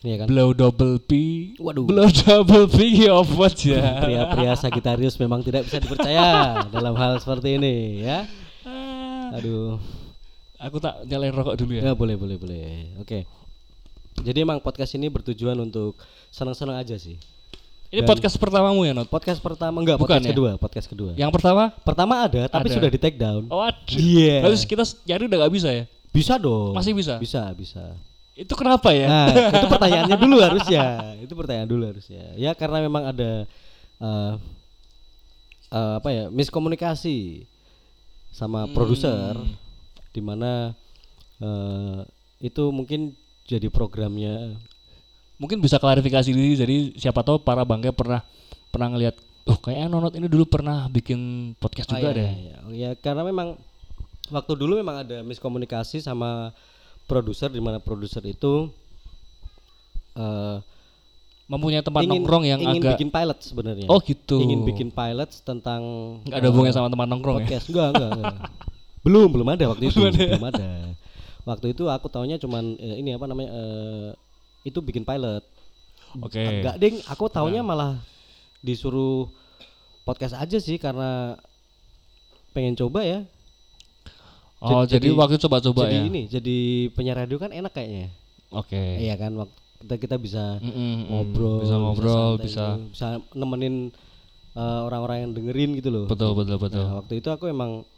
ya 0.00 0.16
kan? 0.20 0.26
blow 0.26 0.50
double 0.50 0.96
P. 0.98 1.10
Waduh. 1.56 1.84
Blow 1.84 2.08
double 2.08 2.66
P 2.66 2.78
apa 3.04 3.34
aja. 3.44 3.78
Pria-pria 4.04 4.52
Sagitarius 4.54 5.16
memang 5.16 5.40
tidak 5.40 5.68
bisa 5.68 5.76
dipercaya 5.76 6.28
dalam 6.74 6.96
hal 6.96 7.20
seperti 7.20 7.56
ini 7.56 8.02
ya. 8.02 8.24
Ah, 8.64 9.36
Aduh. 9.36 9.76
Aku 10.60 10.76
tak 10.76 11.08
nyalain 11.08 11.32
rokok 11.32 11.56
dulu 11.56 11.72
ya. 11.72 11.82
Ya 11.82 11.92
boleh 11.96 12.16
boleh 12.16 12.36
boleh. 12.36 12.92
Oke. 13.00 13.24
Jadi 14.20 14.44
emang 14.44 14.60
podcast 14.60 14.92
ini 14.92 15.08
bertujuan 15.08 15.56
untuk 15.56 15.96
senang-senang 16.28 16.76
aja 16.76 17.00
sih. 17.00 17.16
Ini 17.88 18.04
Dan- 18.04 18.10
podcast 18.12 18.36
pertamamu 18.36 18.84
ya, 18.84 18.92
Not? 18.92 19.08
Podcast 19.08 19.40
pertama 19.40 19.80
enggak, 19.80 19.96
Bukan 19.96 20.20
podcast 20.20 20.28
ya? 20.28 20.30
kedua, 20.30 20.50
podcast 20.60 20.86
kedua. 20.86 21.10
Yang 21.16 21.32
pertama? 21.34 21.72
Pertama 21.82 22.14
ada, 22.22 22.46
tapi 22.46 22.68
Ada. 22.70 22.76
sudah 22.76 22.90
di 22.92 23.00
take 23.00 23.16
down. 23.16 23.48
Oh, 23.48 23.64
aduh. 23.64 23.96
Iya. 23.96 24.46
Terus 24.46 24.62
kita 24.62 24.84
nyari 25.08 25.26
udah 25.26 25.38
gak 25.48 25.54
bisa 25.56 25.68
ya? 25.72 25.84
Bisa 26.12 26.34
dong. 26.36 26.76
Masih 26.76 26.92
bisa? 26.94 27.16
Bisa, 27.18 27.50
bisa. 27.56 27.96
Itu 28.34 28.54
kenapa 28.54 28.94
ya? 28.94 29.06
Nah, 29.10 29.26
itu 29.32 29.66
pertanyaannya 29.74 30.16
dulu 30.16 30.36
harusnya. 30.40 30.84
Itu 31.20 31.32
pertanyaan 31.34 31.68
dulu 31.68 31.82
harusnya. 31.90 32.32
Ya 32.34 32.54
karena 32.54 32.80
memang 32.80 33.04
ada 33.06 33.44
eh 34.00 34.34
eh, 35.70 35.92
apa 35.98 36.08
ya, 36.10 36.24
miskomunikasi 36.28 37.44
sama 38.30 38.64
Hmm. 38.64 38.72
produser 38.72 39.34
di 40.10 40.22
mana 40.22 40.74
eh, 41.38 41.98
itu 42.40 42.70
mungkin 42.70 43.12
jadi 43.44 43.66
programnya 43.68 44.54
Mungkin 45.40 45.56
bisa 45.56 45.80
klarifikasi 45.80 46.28
diri 46.28 46.52
jadi 46.52 46.76
siapa 47.00 47.24
tahu 47.24 47.40
para 47.40 47.64
bangke 47.64 47.88
pernah 47.96 48.20
pernah 48.68 48.92
ngelihat 48.92 49.16
oh 49.48 49.56
kayaknya 49.56 49.88
Nonot 49.88 50.12
ini 50.12 50.28
dulu 50.28 50.44
pernah 50.44 50.84
bikin 50.86 51.52
podcast 51.56 51.88
Oh, 51.88 51.96
juga 51.96 52.12
iya, 52.12 52.18
deh. 52.20 52.30
iya, 52.30 52.56
ya 52.70 52.90
karena 52.92 53.24
memang 53.24 53.56
waktu 54.28 54.52
dulu 54.52 54.76
memang 54.76 55.00
ada 55.00 55.24
miskomunikasi 55.24 56.04
sama 56.04 56.52
produser 57.10 57.50
di 57.50 57.58
mana 57.58 57.82
produser 57.82 58.22
itu 58.22 58.70
eh 60.14 60.58
Mempunyai 61.50 61.82
tempat 61.82 62.06
ingin 62.06 62.22
nongkrong 62.22 62.44
yang 62.46 62.62
ingin 62.62 62.78
agak 62.78 62.94
bikin 62.94 63.10
pilot 63.10 63.38
sebenarnya. 63.42 63.86
Oh 63.90 63.98
gitu. 63.98 64.38
Ingin 64.38 64.62
bikin 64.62 64.94
pilot 64.94 65.34
tentang 65.42 65.82
nggak 66.22 66.38
ada 66.38 66.48
hubungannya 66.54 66.76
sama 66.78 66.86
tempat 66.86 67.06
nongkrong 67.10 67.36
ya. 67.36 67.38
podcast. 67.42 67.64
Enggak, 67.74 67.88
enggak, 67.90 68.10
enggak. 68.14 68.38
belum, 69.02 69.28
belum 69.34 69.48
ada 69.50 69.64
waktu 69.74 69.82
itu. 69.90 69.98
Belum 69.98 70.14
ada 70.14 70.22
ya? 70.22 70.30
belum 70.38 70.46
ada. 70.46 70.68
Waktu 71.42 71.66
itu 71.74 71.84
aku 71.90 72.06
taunya 72.06 72.38
cuman 72.38 72.78
eh, 72.78 73.02
ini 73.02 73.18
apa 73.18 73.26
namanya 73.26 73.50
eh, 73.50 74.08
itu 74.62 74.78
bikin 74.78 75.02
pilot. 75.02 75.42
Oke. 76.22 76.38
Enggak, 76.38 76.78
Ding, 76.78 77.02
aku 77.10 77.26
Nah. 77.26 77.34
taunya 77.34 77.66
malah 77.66 77.98
disuruh 78.62 79.26
podcast 80.06 80.38
aja 80.38 80.58
sih 80.62 80.78
karena 80.78 81.34
pengen 82.54 82.78
coba 82.78 83.02
ya. 83.02 83.26
Oh 84.60 84.84
Jadi- 84.84 85.08
jadi, 85.08 85.16
waktu 85.16 85.36
coba-coba 85.40 85.88
jadi 85.88 85.96
ya. 85.96 86.02
ini, 86.04 86.22
jadi 86.28 86.56
penyiar 86.92 87.24
radio 87.24 87.36
kan 87.36 87.48
enak 87.48 87.72
kayaknya. 87.72 88.12
Oke. 88.52 88.76
Iya 89.00 89.16
kan 89.16 89.32
waktu 89.34 89.56
kita 89.80 89.94
kita 89.96 90.16
bisa 90.20 90.60
Mm-mm, 90.60 90.76
mm. 90.76 91.00
ngobrol, 91.08 91.64
bisa 91.64 91.74
ngobrol, 91.74 92.30
santai 92.36 92.44
bisa 92.44 92.64
gitu, 92.68 92.84
bisa 92.92 93.06
nemenin 93.32 93.74
eh, 94.52 94.80
orang-orang 94.84 95.18
yang 95.24 95.32
dengerin 95.32 95.70
gitu 95.74 95.88
loh. 95.88 96.04
betul 96.04 96.36
betul 96.36 96.60
betul. 96.60 96.84
Nah, 96.84 97.00
waktu 97.00 97.14
itu 97.16 97.28
aku 97.28 97.48
emang 97.48 97.88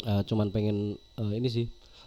eh, 0.00 0.22
cuman 0.24 0.48
pengen 0.48 0.76
eh, 0.96 1.32
ini 1.34 1.48
sih 1.48 1.66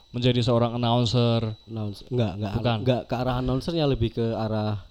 Menjadi 0.10 0.40
seorang 0.42 0.74
announcer. 0.74 1.44
announce 1.68 2.02
enggak 2.08 2.40
enggak 2.40 2.54
Bukan. 2.56 2.78
enggak 2.82 3.02
ke 3.06 3.14
arah 3.14 3.36
announcernya 3.38 3.86
lebih 3.86 4.10
ke 4.12 4.26
arah 4.34 4.82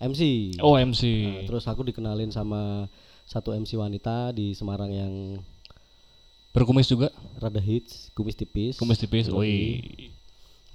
MC. 0.00 0.56
Oh 0.62 0.80
MC. 0.80 1.02
Nah, 1.02 1.44
terus 1.44 1.66
aku 1.66 1.84
dikenalin 1.84 2.30
sama 2.30 2.88
satu 3.26 3.52
MC 3.52 3.76
wanita 3.76 4.30
di 4.30 4.54
Semarang 4.54 4.88
yang 4.88 5.12
Berkumis 6.50 6.86
juga, 6.86 7.14
rada 7.38 7.62
hits, 7.62 8.10
kumis 8.10 8.34
tipis. 8.34 8.74
kumis 8.74 8.98
tipis. 8.98 9.30
Wih. 9.30 10.10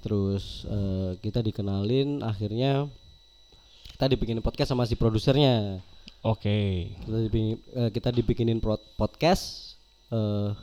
Terus 0.00 0.64
eh, 0.64 1.10
kita 1.20 1.44
dikenalin 1.44 2.24
akhirnya 2.24 2.88
kita 3.92 4.08
dibikinin 4.08 4.40
podcast 4.40 4.72
sama 4.72 4.88
si 4.88 4.96
produsernya. 4.96 5.84
Oke. 6.24 6.88
Kita 7.04 7.18
dibikin, 7.20 7.60
eh, 7.76 7.90
kita 7.92 8.08
dibikinin 8.08 8.58
podcast 8.96 9.76
eh 10.08 10.54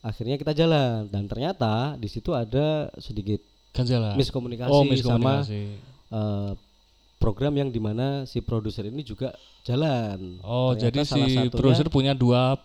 akhirnya 0.00 0.40
kita 0.40 0.56
jalan 0.56 1.04
dan 1.12 1.28
ternyata 1.28 1.92
di 2.00 2.08
situ 2.08 2.32
ada 2.32 2.88
sedikit 2.96 3.44
Kan 3.76 3.84
jalan. 3.84 4.16
miskomunikasi, 4.16 4.72
Oh 4.72 4.80
sama 4.80 4.92
miskomunikasi. 5.44 5.62
eh, 6.08 6.52
program 7.20 7.52
yang 7.52 7.68
di 7.68 7.76
mana 7.76 8.24
si 8.24 8.40
produser 8.40 8.88
ini 8.88 9.04
juga 9.04 9.36
jalan. 9.60 10.40
Oh 10.40 10.72
Ternyata 10.72 11.04
jadi 11.04 11.28
si 11.28 11.52
produser 11.52 11.92
punya 11.92 12.16
dua 12.16 12.56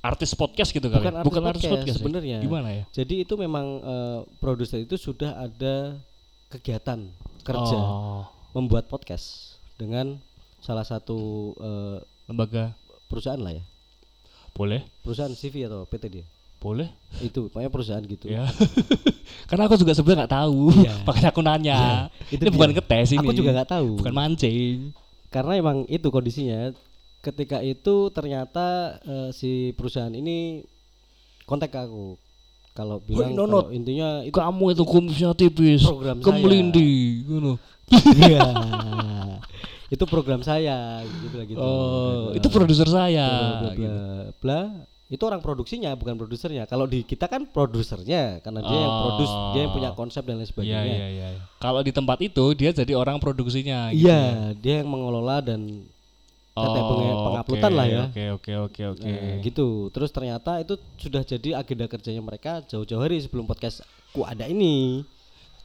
artis 0.00 0.32
podcast 0.32 0.70
gitu 0.70 0.86
kali. 0.86 1.00
Bukan 1.00 1.14
ya? 1.14 1.18
artis 1.20 1.28
Bukan 1.28 1.42
artis 1.44 1.62
podcast, 1.62 1.72
podcast 1.74 1.96
ya? 1.96 2.00
sebenarnya. 2.00 2.38
Gimana 2.40 2.68
ya? 2.72 2.82
Jadi 2.92 3.14
itu 3.24 3.34
memang 3.34 3.66
eh, 3.80 4.20
produser 4.38 4.78
itu 4.80 4.96
sudah 4.96 5.36
ada 5.38 5.96
kegiatan 6.48 7.00
kerja 7.42 7.76
Oh, 7.76 8.24
membuat 8.52 8.86
podcast 8.86 9.56
dengan 9.76 10.16
salah 10.60 10.84
satu 10.84 11.52
eh, 11.56 11.98
lembaga 12.24 12.72
perusahaan 13.06 13.40
lah 13.40 13.52
ya. 13.52 13.64
boleh? 14.54 14.86
Perusahaan 15.02 15.32
CV 15.34 15.66
atau 15.66 15.82
PT 15.84 16.04
dia. 16.08 16.26
Boleh? 16.62 16.88
Itu 17.20 17.52
pokoknya 17.52 17.68
perusahaan 17.68 18.00
gitu. 18.00 18.30
Ya. 18.30 18.48
Karena 19.50 19.68
aku 19.68 19.76
juga 19.76 19.92
sebenarnya 19.92 20.24
nggak 20.24 20.34
tahu. 20.40 20.58
Iya. 20.72 20.94
Makanya 21.10 21.28
aku 21.34 21.40
nanya. 21.44 21.78
itu 22.32 22.40
ini 22.40 22.48
dia. 22.48 22.54
bukan 22.56 22.70
ngetes 22.72 23.08
ini. 23.12 23.20
Aku 23.20 23.34
juga 23.36 23.50
nggak 23.52 23.70
tahu. 23.74 23.88
Bukan 24.00 24.14
mancing. 24.14 24.94
Karena 25.28 25.52
emang 25.58 25.84
itu 25.90 26.08
kondisinya. 26.08 26.72
Ketika 27.24 27.64
itu 27.64 28.12
ternyata 28.12 28.66
eh, 29.00 29.28
si 29.32 29.72
perusahaan 29.72 30.12
ini 30.12 30.60
kontak 31.48 31.72
ke 31.72 31.80
aku. 31.80 32.20
Kalau 32.74 32.98
bilang 33.00 33.32
Nonot. 33.32 33.70
kalau 33.70 33.72
intinya 33.72 34.20
itu 34.20 34.34
Kamu 34.34 34.64
itu 34.74 34.82
kumisnya 34.84 35.30
tipis. 35.32 35.86
Program 35.86 36.18
Kemelindi. 36.20 37.22
Gitu. 37.24 37.52
Iya. 38.18 38.44
itu 39.94 40.04
program 40.04 40.42
saya 40.42 41.00
gitu 41.22 41.34
lah 41.38 41.46
gitu. 41.46 41.60
Oh, 41.60 42.32
Bla, 42.32 42.36
itu 42.36 42.48
bla, 42.50 42.54
produser 42.58 42.88
bla, 42.90 42.96
saya. 43.06 43.28
bla, 43.30 43.70
gitu. 43.72 43.86
bla, 43.86 43.98
bla. 44.42 44.60
Itu 45.06 45.22
orang 45.28 45.38
produksinya 45.38 45.94
bukan 45.94 46.18
produsernya. 46.18 46.66
Kalau 46.66 46.90
di 46.90 47.06
kita 47.06 47.30
kan 47.30 47.46
produsernya 47.46 48.42
karena 48.42 48.64
dia 48.64 48.78
yang 48.82 48.94
produs, 49.06 49.30
dia 49.54 49.60
yang 49.62 49.72
punya 49.72 49.90
konsep 49.94 50.24
dan 50.26 50.40
lain 50.40 50.42
Iya, 50.42 50.50
sebagainya. 50.50 50.96
iya, 50.98 51.08
iya. 51.12 51.28
Kalau 51.62 51.80
di 51.84 51.92
tempat 51.94 52.18
itu 52.18 52.44
dia 52.58 52.74
jadi 52.74 52.92
orang 52.98 53.22
produksinya 53.22 53.92
gitu. 53.94 54.08
Iya, 54.08 54.50
dia 54.58 54.74
yang 54.82 54.90
mengelola 54.90 55.38
dan 55.38 55.86
Oh, 56.54 56.70
penge- 56.70 57.18
penguploadan 57.18 57.66
oke, 57.66 57.78
lah 57.78 57.86
ya. 57.90 58.02
Oke 58.06 58.24
oke 58.30 58.52
oke 58.70 58.82
oke. 58.94 59.10
Nah, 59.10 59.42
gitu. 59.42 59.66
Terus 59.90 60.10
ternyata 60.10 60.62
itu 60.62 60.74
sudah 60.96 61.20
jadi 61.20 61.58
agenda 61.58 61.90
kerjanya 61.90 62.22
mereka 62.22 62.62
jauh-jauh 62.62 63.02
hari 63.02 63.18
sebelum 63.18 63.42
podcast 63.42 63.82
ku 64.14 64.22
ada 64.22 64.46
ini. 64.46 65.02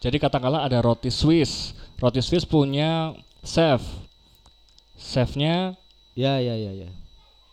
Jadi 0.02 0.18
katakanlah 0.18 0.66
ada 0.66 0.82
roti 0.82 1.14
Swiss. 1.14 1.78
Roti 1.96 2.20
Swiss 2.20 2.42
punya 2.42 3.14
chef. 3.42 3.86
Chefnya 4.98 5.78
Ya 6.18 6.42
ya 6.42 6.52
ya 6.54 6.74
ya. 6.76 6.90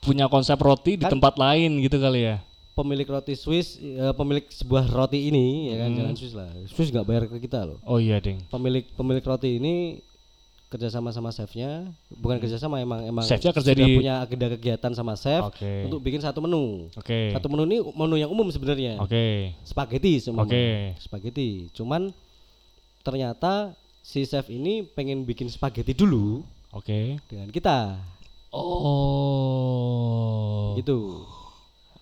punya 0.03 0.27
konsep 0.27 0.57
roti 0.57 0.97
di 0.97 1.05
Kan- 1.05 1.19
tempat 1.19 1.37
lain 1.37 1.79
gitu 1.79 1.99
kali 1.99 2.25
ya. 2.25 2.39
Pemilik 2.73 3.07
roti 3.07 3.33
Swiss, 3.33 3.77
eh, 3.77 4.13
pemilik 4.13 4.45
sebuah 4.47 4.87
roti 4.89 5.29
ini 5.29 5.73
ya 5.73 5.81
kan 5.81 5.89
Hmm. 5.91 5.99
jangan 5.99 6.15
Swiss 6.15 6.35
lah. 6.35 6.49
Swiss 6.69 6.89
nggak 6.89 7.05
bayar 7.05 7.23
ke 7.27 7.37
kita 7.39 7.65
loh. 7.65 7.79
Oh 7.85 7.97
iya 7.97 8.17
ding. 8.17 8.41
Pemilik 8.47 8.85
pemilik 8.93 9.23
roti 9.23 9.57
ini 9.57 10.01
kerjasama 10.67 11.15
sama 11.15 11.31
chefnya, 11.31 11.87
bukan 12.11 12.43
kerjasama 12.43 12.83
emang 12.83 13.07
emang 13.07 13.23
Chefnya 13.23 13.55
kerja 13.55 13.71
sudah 13.71 13.87
di- 13.87 13.99
punya 14.03 14.19
agenda 14.19 14.51
kegiatan 14.51 14.93
sama 14.99 15.15
chef 15.15 15.47
Oke. 15.47 15.87
untuk 15.87 16.03
bikin 16.03 16.19
satu 16.19 16.43
menu. 16.43 16.91
Oke. 16.99 17.31
Satu 17.31 17.47
menu 17.47 17.63
ini 17.71 17.79
menu 17.95 18.19
yang 18.19 18.31
umum 18.31 18.51
sebenarnya. 18.51 18.99
Oke. 18.99 19.55
Spaghetti 19.63 20.19
semua. 20.19 20.43
Oke. 20.43 20.99
Spaghetti. 20.99 21.71
Cuman 21.71 22.11
ternyata 23.07 23.79
si 24.03 24.27
chef 24.27 24.51
ini 24.51 24.83
pengen 24.83 25.23
bikin 25.23 25.47
spaghetti 25.47 25.95
dulu 25.95 26.43
Oke. 26.75 27.23
dengan 27.31 27.47
kita. 27.55 27.95
Oh. 29.37 30.75
Gitu. 30.79 31.23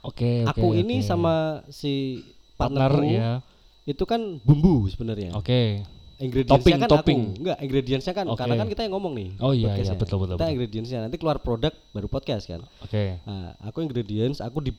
Oke 0.04 0.44
oke. 0.44 0.52
Aku 0.52 0.76
ini 0.76 1.00
oke. 1.00 1.08
sama 1.08 1.64
si 1.72 2.20
partner 2.60 2.92
partnerku 2.92 3.08
ya. 3.12 3.40
itu 3.84 4.04
kan 4.08 4.40
bumbu 4.44 4.88
sebenarnya. 4.88 5.32
Oke. 5.36 5.80
Ingredientsnya 5.84 6.03
Topping, 6.30 6.74
kan 6.78 6.88
topping. 6.88 7.20
aku. 7.26 7.38
Enggak, 7.40 7.58
ingredientsnya 7.60 8.14
kan 8.14 8.26
Oke. 8.26 8.38
karena 8.38 8.54
kan 8.56 8.66
kita 8.66 8.82
yang 8.84 8.94
ngomong 8.94 9.12
nih. 9.12 9.28
Oh 9.38 9.50
iya, 9.50 9.74
iya, 9.74 9.92
betul, 9.92 10.16
betul, 10.18 10.36
Kita 10.36 10.48
ingredientsnya 10.48 10.98
nanti 11.02 11.16
keluar 11.16 11.38
produk 11.38 11.72
baru 11.90 12.06
podcast 12.06 12.46
kan. 12.46 12.60
Oke. 12.80 13.18
Nah, 13.22 13.56
aku 13.60 13.80
ingredients 13.80 14.38
aku 14.38 14.60
di 14.60 14.72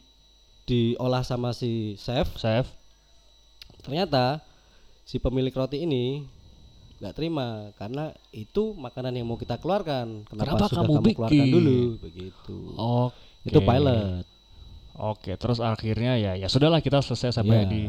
diolah 0.63 1.21
sama 1.21 1.51
si 1.51 1.93
chef. 1.95 2.31
Chef. 2.35 2.65
Ternyata 3.81 4.41
si 5.03 5.17
pemilik 5.17 5.51
roti 5.51 5.81
ini 5.81 6.25
nggak 6.95 7.13
terima 7.13 7.69
karena 7.75 8.09
itu 8.31 8.71
makanan 8.73 9.13
yang 9.13 9.27
mau 9.27 9.35
kita 9.35 9.59
keluarkan. 9.59 10.25
Kenapa, 10.25 10.55
Kenapa 10.55 10.65
sudah 10.65 10.79
kamu 10.79 10.93
kamu, 10.95 11.09
keluarkan 11.11 11.37
bikin? 11.37 11.53
dulu 11.53 11.79
begitu. 11.99 12.57
Oke. 12.73 13.17
Itu 13.45 13.59
pilot. 13.61 14.25
Oke, 14.95 15.35
terus 15.35 15.59
akhirnya 15.59 16.15
ya 16.15 16.33
ya 16.33 16.47
sudahlah 16.47 16.79
kita 16.79 17.03
selesai 17.03 17.35
sampai 17.35 17.61
Iya. 17.61 17.67
di 17.67 17.81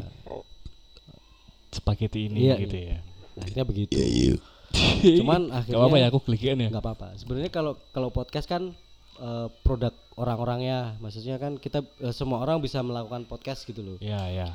spaghetti 1.71 2.27
ini 2.27 2.51
Iya, 2.51 2.55
gitu 2.59 2.77
ya. 2.77 2.99
Akhirnya 3.41 3.65
begitu. 3.69 3.95
Cuman 5.23 5.49
Gak 5.49 5.57
akhirnya 5.63 5.79
apa-apa 5.81 5.99
ya 6.01 6.07
aku 6.11 6.21
klikin 6.25 6.57
ya. 6.59 6.69
nggak 6.73 6.85
apa-apa. 6.85 7.07
Sebenarnya 7.17 7.51
kalau 7.53 7.79
kalau 7.95 8.09
podcast 8.11 8.49
kan 8.49 8.75
eh, 9.21 9.49
produk 9.63 9.93
orang-orangnya, 10.17 10.97
maksudnya 10.99 11.37
kan 11.37 11.57
kita 11.61 11.85
eh, 12.03 12.13
semua 12.13 12.43
orang 12.43 12.59
bisa 12.61 12.83
melakukan 12.83 13.25
podcast 13.29 13.63
gitu 13.65 13.81
loh. 13.85 13.97
Iya, 14.03 14.21
ya. 14.33 14.49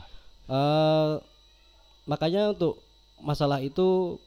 eh 0.51 1.11
makanya 2.09 2.51
untuk 2.51 2.81
masalah 3.21 3.61
itu 3.61 4.17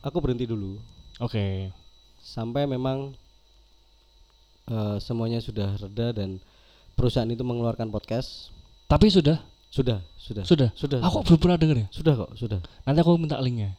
aku 0.00 0.22
berhenti 0.22 0.46
dulu 0.46 0.78
Oke. 1.18 1.74
sampai 2.22 2.64
memang 2.70 3.12
eh, 4.70 4.96
semuanya 5.02 5.42
sudah 5.42 5.74
reda 5.76 6.14
dan 6.16 6.38
perusahaan 6.94 7.28
itu 7.28 7.42
mengeluarkan 7.42 7.90
podcast. 7.90 8.54
Tapi 8.86 9.10
sudah, 9.10 9.42
Sudah, 9.74 9.98
sudah, 10.14 10.46
sudah. 10.46 10.68
sudah, 10.78 10.98
Aku 11.02 11.26
belum 11.26 11.40
pernah 11.42 11.58
denger 11.58 11.76
ya. 11.82 11.86
sudah 11.90 12.14
kok, 12.14 12.30
sudah, 12.38 12.62
Nanti 12.86 12.98
aku 13.02 13.18
minta 13.18 13.42
linknya. 13.42 13.74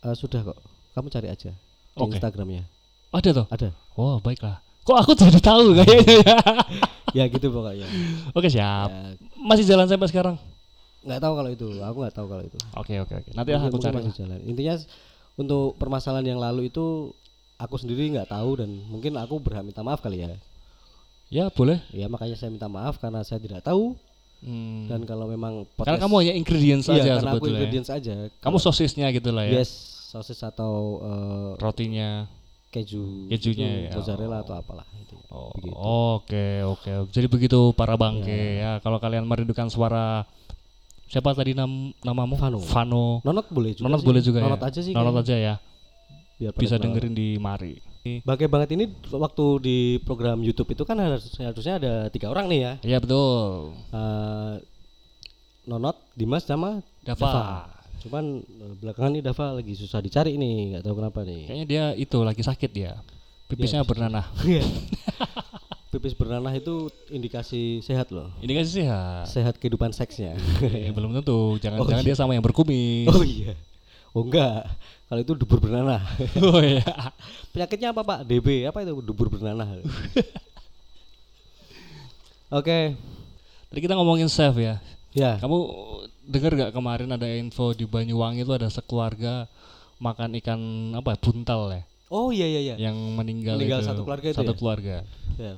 Eh, 0.00 0.16
sudah 0.16 0.40
kok. 0.40 0.56
Kamu 0.96 1.12
cari 1.12 1.28
aja 1.28 1.52
di 1.52 2.00
Oke. 2.00 2.16
Instagramnya. 2.16 2.64
Ada 3.12 3.30
toh? 3.36 3.46
Ada. 3.52 3.68
Oh, 4.00 4.16
baiklah. 4.24 4.64
Kok 4.80 4.96
aku 4.96 5.12
jadi 5.12 5.40
tahu 5.44 5.76
kayaknya 5.76 6.14
ya. 6.24 6.36
ya 7.20 7.24
gitu 7.28 7.52
pokoknya. 7.52 7.84
Oke, 8.32 8.48
siap. 8.48 8.88
Ya, 8.88 9.12
Masih 9.36 9.68
jalan 9.68 9.84
sampai 9.84 10.08
sekarang? 10.08 10.36
nggak 11.04 11.20
tahu 11.20 11.32
kalau 11.36 11.50
itu, 11.52 11.68
aku 11.84 11.96
nggak 12.00 12.14
tahu 12.16 12.26
kalau 12.32 12.42
itu. 12.48 12.56
Oke, 12.80 12.94
oke, 12.96 13.12
oke. 13.12 13.30
Nanti 13.36 13.50
Mungkin- 13.52 13.68
aku 13.68 13.76
cari. 13.76 13.94
masih 14.00 14.12
jalan. 14.16 14.40
Intinya 14.48 14.74
untuk 15.36 15.76
permasalahan 15.76 16.24
yang 16.24 16.40
lalu 16.40 16.72
itu 16.72 17.12
aku 17.60 17.76
sendiri 17.76 18.08
nggak 18.08 18.32
tahu 18.32 18.64
dan 18.64 18.72
mungkin 18.88 19.12
aku 19.20 19.36
berhak 19.36 19.68
minta 19.68 19.84
maaf 19.84 20.00
kali 20.00 20.24
ya. 20.24 20.32
Ya, 21.28 21.52
boleh. 21.52 21.76
Ya 21.92 22.08
makanya 22.08 22.40
saya 22.40 22.48
minta 22.48 22.72
maaf 22.72 22.96
karena 22.96 23.20
saya 23.20 23.36
tidak 23.36 23.60
tahu 23.60 24.00
Hmm. 24.44 24.84
dan 24.86 25.00
kalau 25.02 25.24
memang 25.24 25.64
Karena 25.64 25.96
podcast- 25.96 26.02
kamu 26.04 26.14
hanya 26.20 26.34
ingredients 26.36 26.86
iya, 26.86 26.94
aja 26.94 27.10
karena 27.16 27.16
aku 27.16 27.24
sebetulnya. 27.40 27.52
ingredients 27.56 27.88
aja. 27.88 28.12
Kamu 28.38 28.56
sosisnya 28.60 29.06
gitu 29.08 29.30
lah 29.32 29.44
ya. 29.44 29.58
yes 29.58 29.70
sosis 30.12 30.38
atau 30.38 30.72
eh, 31.00 31.50
Rotinya. 31.58 32.28
keju, 32.68 33.30
Kejunya 33.30 33.86
gitu, 33.86 33.86
ya. 33.86 33.90
mozzarella 33.94 34.38
atau 34.42 34.54
apalah 34.54 34.82
itu. 34.98 35.14
Oh, 35.30 35.48
Begitu. 35.54 35.74
Oke, 35.78 36.46
oke. 36.62 36.90
Jadi 37.08 37.26
begitu 37.26 37.70
para 37.72 37.94
bangke 37.94 38.34
ya. 38.58 38.82
Kalau 38.82 38.98
kalian 38.98 39.22
merindukan 39.24 39.70
suara 39.70 40.26
siapa 41.06 41.32
tadi 41.32 41.54
nam 41.54 41.94
namamu? 42.02 42.34
Vano. 42.34 42.58
Vano. 42.58 43.06
Nonot 43.22 43.46
boleh 43.48 43.72
juga 43.72 43.86
Nonot 43.86 44.00
sih. 44.02 44.06
boleh 44.10 44.20
juga 44.20 44.38
Nonot 44.42 44.58
ya. 44.58 44.66
aja 44.66 44.80
sih. 44.82 44.90
Nonot 44.90 45.14
kayaknya. 45.16 45.22
aja 45.22 45.36
ya. 45.38 45.54
Biar 46.34 46.52
Bisa 46.52 46.74
dengerin 46.76 47.14
di 47.14 47.38
Mari. 47.38 47.78
Bangke 48.04 48.52
banget 48.52 48.76
ini 48.76 48.84
waktu 49.08 49.44
di 49.64 49.76
program 50.04 50.44
YouTube 50.44 50.76
itu 50.76 50.84
kan 50.84 51.00
harus, 51.00 51.32
harusnya 51.40 51.80
ada 51.80 51.92
tiga 52.12 52.28
orang 52.28 52.52
nih 52.52 52.60
ya. 52.60 52.72
Iya 52.84 52.98
betul. 53.00 53.72
Eh, 53.88 54.54
Nonot, 55.64 55.96
Dimas 56.12 56.44
sama 56.44 56.84
Dava. 57.00 57.64
Cuman 58.04 58.44
eh, 58.44 58.74
belakangan 58.76 59.16
ini 59.16 59.24
Dava 59.24 59.56
lagi 59.56 59.72
susah 59.72 60.04
dicari 60.04 60.36
nih, 60.36 60.76
nggak 60.76 60.82
tahu 60.84 61.00
kenapa 61.00 61.24
nih. 61.24 61.48
Kayaknya 61.48 61.64
dia 61.64 61.84
itu 61.96 62.18
lagi 62.20 62.44
sakit 62.44 62.70
dia. 62.76 63.00
Pipisnya 63.48 63.80
Iya, 63.80 63.88
bernanah. 63.88 64.24
Pipis 65.94 66.12
bernanah 66.18 66.50
itu 66.50 66.90
indikasi 67.08 67.78
sehat 67.78 68.10
loh. 68.10 68.28
Ini 68.42 68.52
kan 68.52 68.66
sehat. 68.66 69.24
Sehat 69.30 69.54
kehidupan 69.62 69.94
seksnya. 69.94 70.34
Eh, 70.60 70.90
belum 70.92 71.14
tentu. 71.14 71.56
Jangan 71.62 71.78
Oh, 71.80 71.86
jangan 71.86 72.02
iya. 72.02 72.08
dia 72.12 72.16
sama 72.18 72.34
yang 72.34 72.42
berkumis. 72.44 73.08
oh 73.08 73.22
iya. 73.24 73.54
Oh 74.10 74.26
enggak. 74.26 74.66
Kalau 75.14 75.22
itu 75.22 75.38
dubur 75.38 75.62
bernanah. 75.62 76.02
Oh 76.42 76.58
iya. 76.58 76.82
Penyakitnya 77.54 77.94
apa 77.94 78.02
Pak? 78.02 78.26
DB. 78.26 78.66
Apa 78.66 78.82
itu 78.82 78.98
dubur 78.98 79.30
bernanah? 79.30 79.62
Oke. 82.58 82.98
Tadi 83.70 83.78
kita 83.78 83.94
ngomongin 83.94 84.26
chef 84.26 84.58
ya. 84.58 84.82
Ya. 85.14 85.38
Kamu 85.38 85.70
dengar 86.26 86.66
gak 86.66 86.74
kemarin 86.74 87.14
ada 87.14 87.30
info 87.30 87.70
di 87.78 87.86
Banyuwangi 87.86 88.42
itu 88.42 88.58
ada 88.58 88.66
sekeluarga 88.66 89.46
makan 90.02 90.34
ikan 90.42 90.58
apa 90.98 91.14
buntal 91.14 91.70
ya 91.70 91.86
Oh 92.10 92.34
iya 92.34 92.50
iya 92.50 92.74
iya. 92.74 92.90
yang 92.90 92.98
meninggal, 93.14 93.54
Meninggal 93.54 93.86
itu. 93.86 93.88
satu 93.94 94.02
keluarga 94.02 94.26
itu 94.34 94.38
satu 94.42 94.50
ya? 94.50 94.58
keluarga. 94.58 94.96
Ya. 95.38 95.54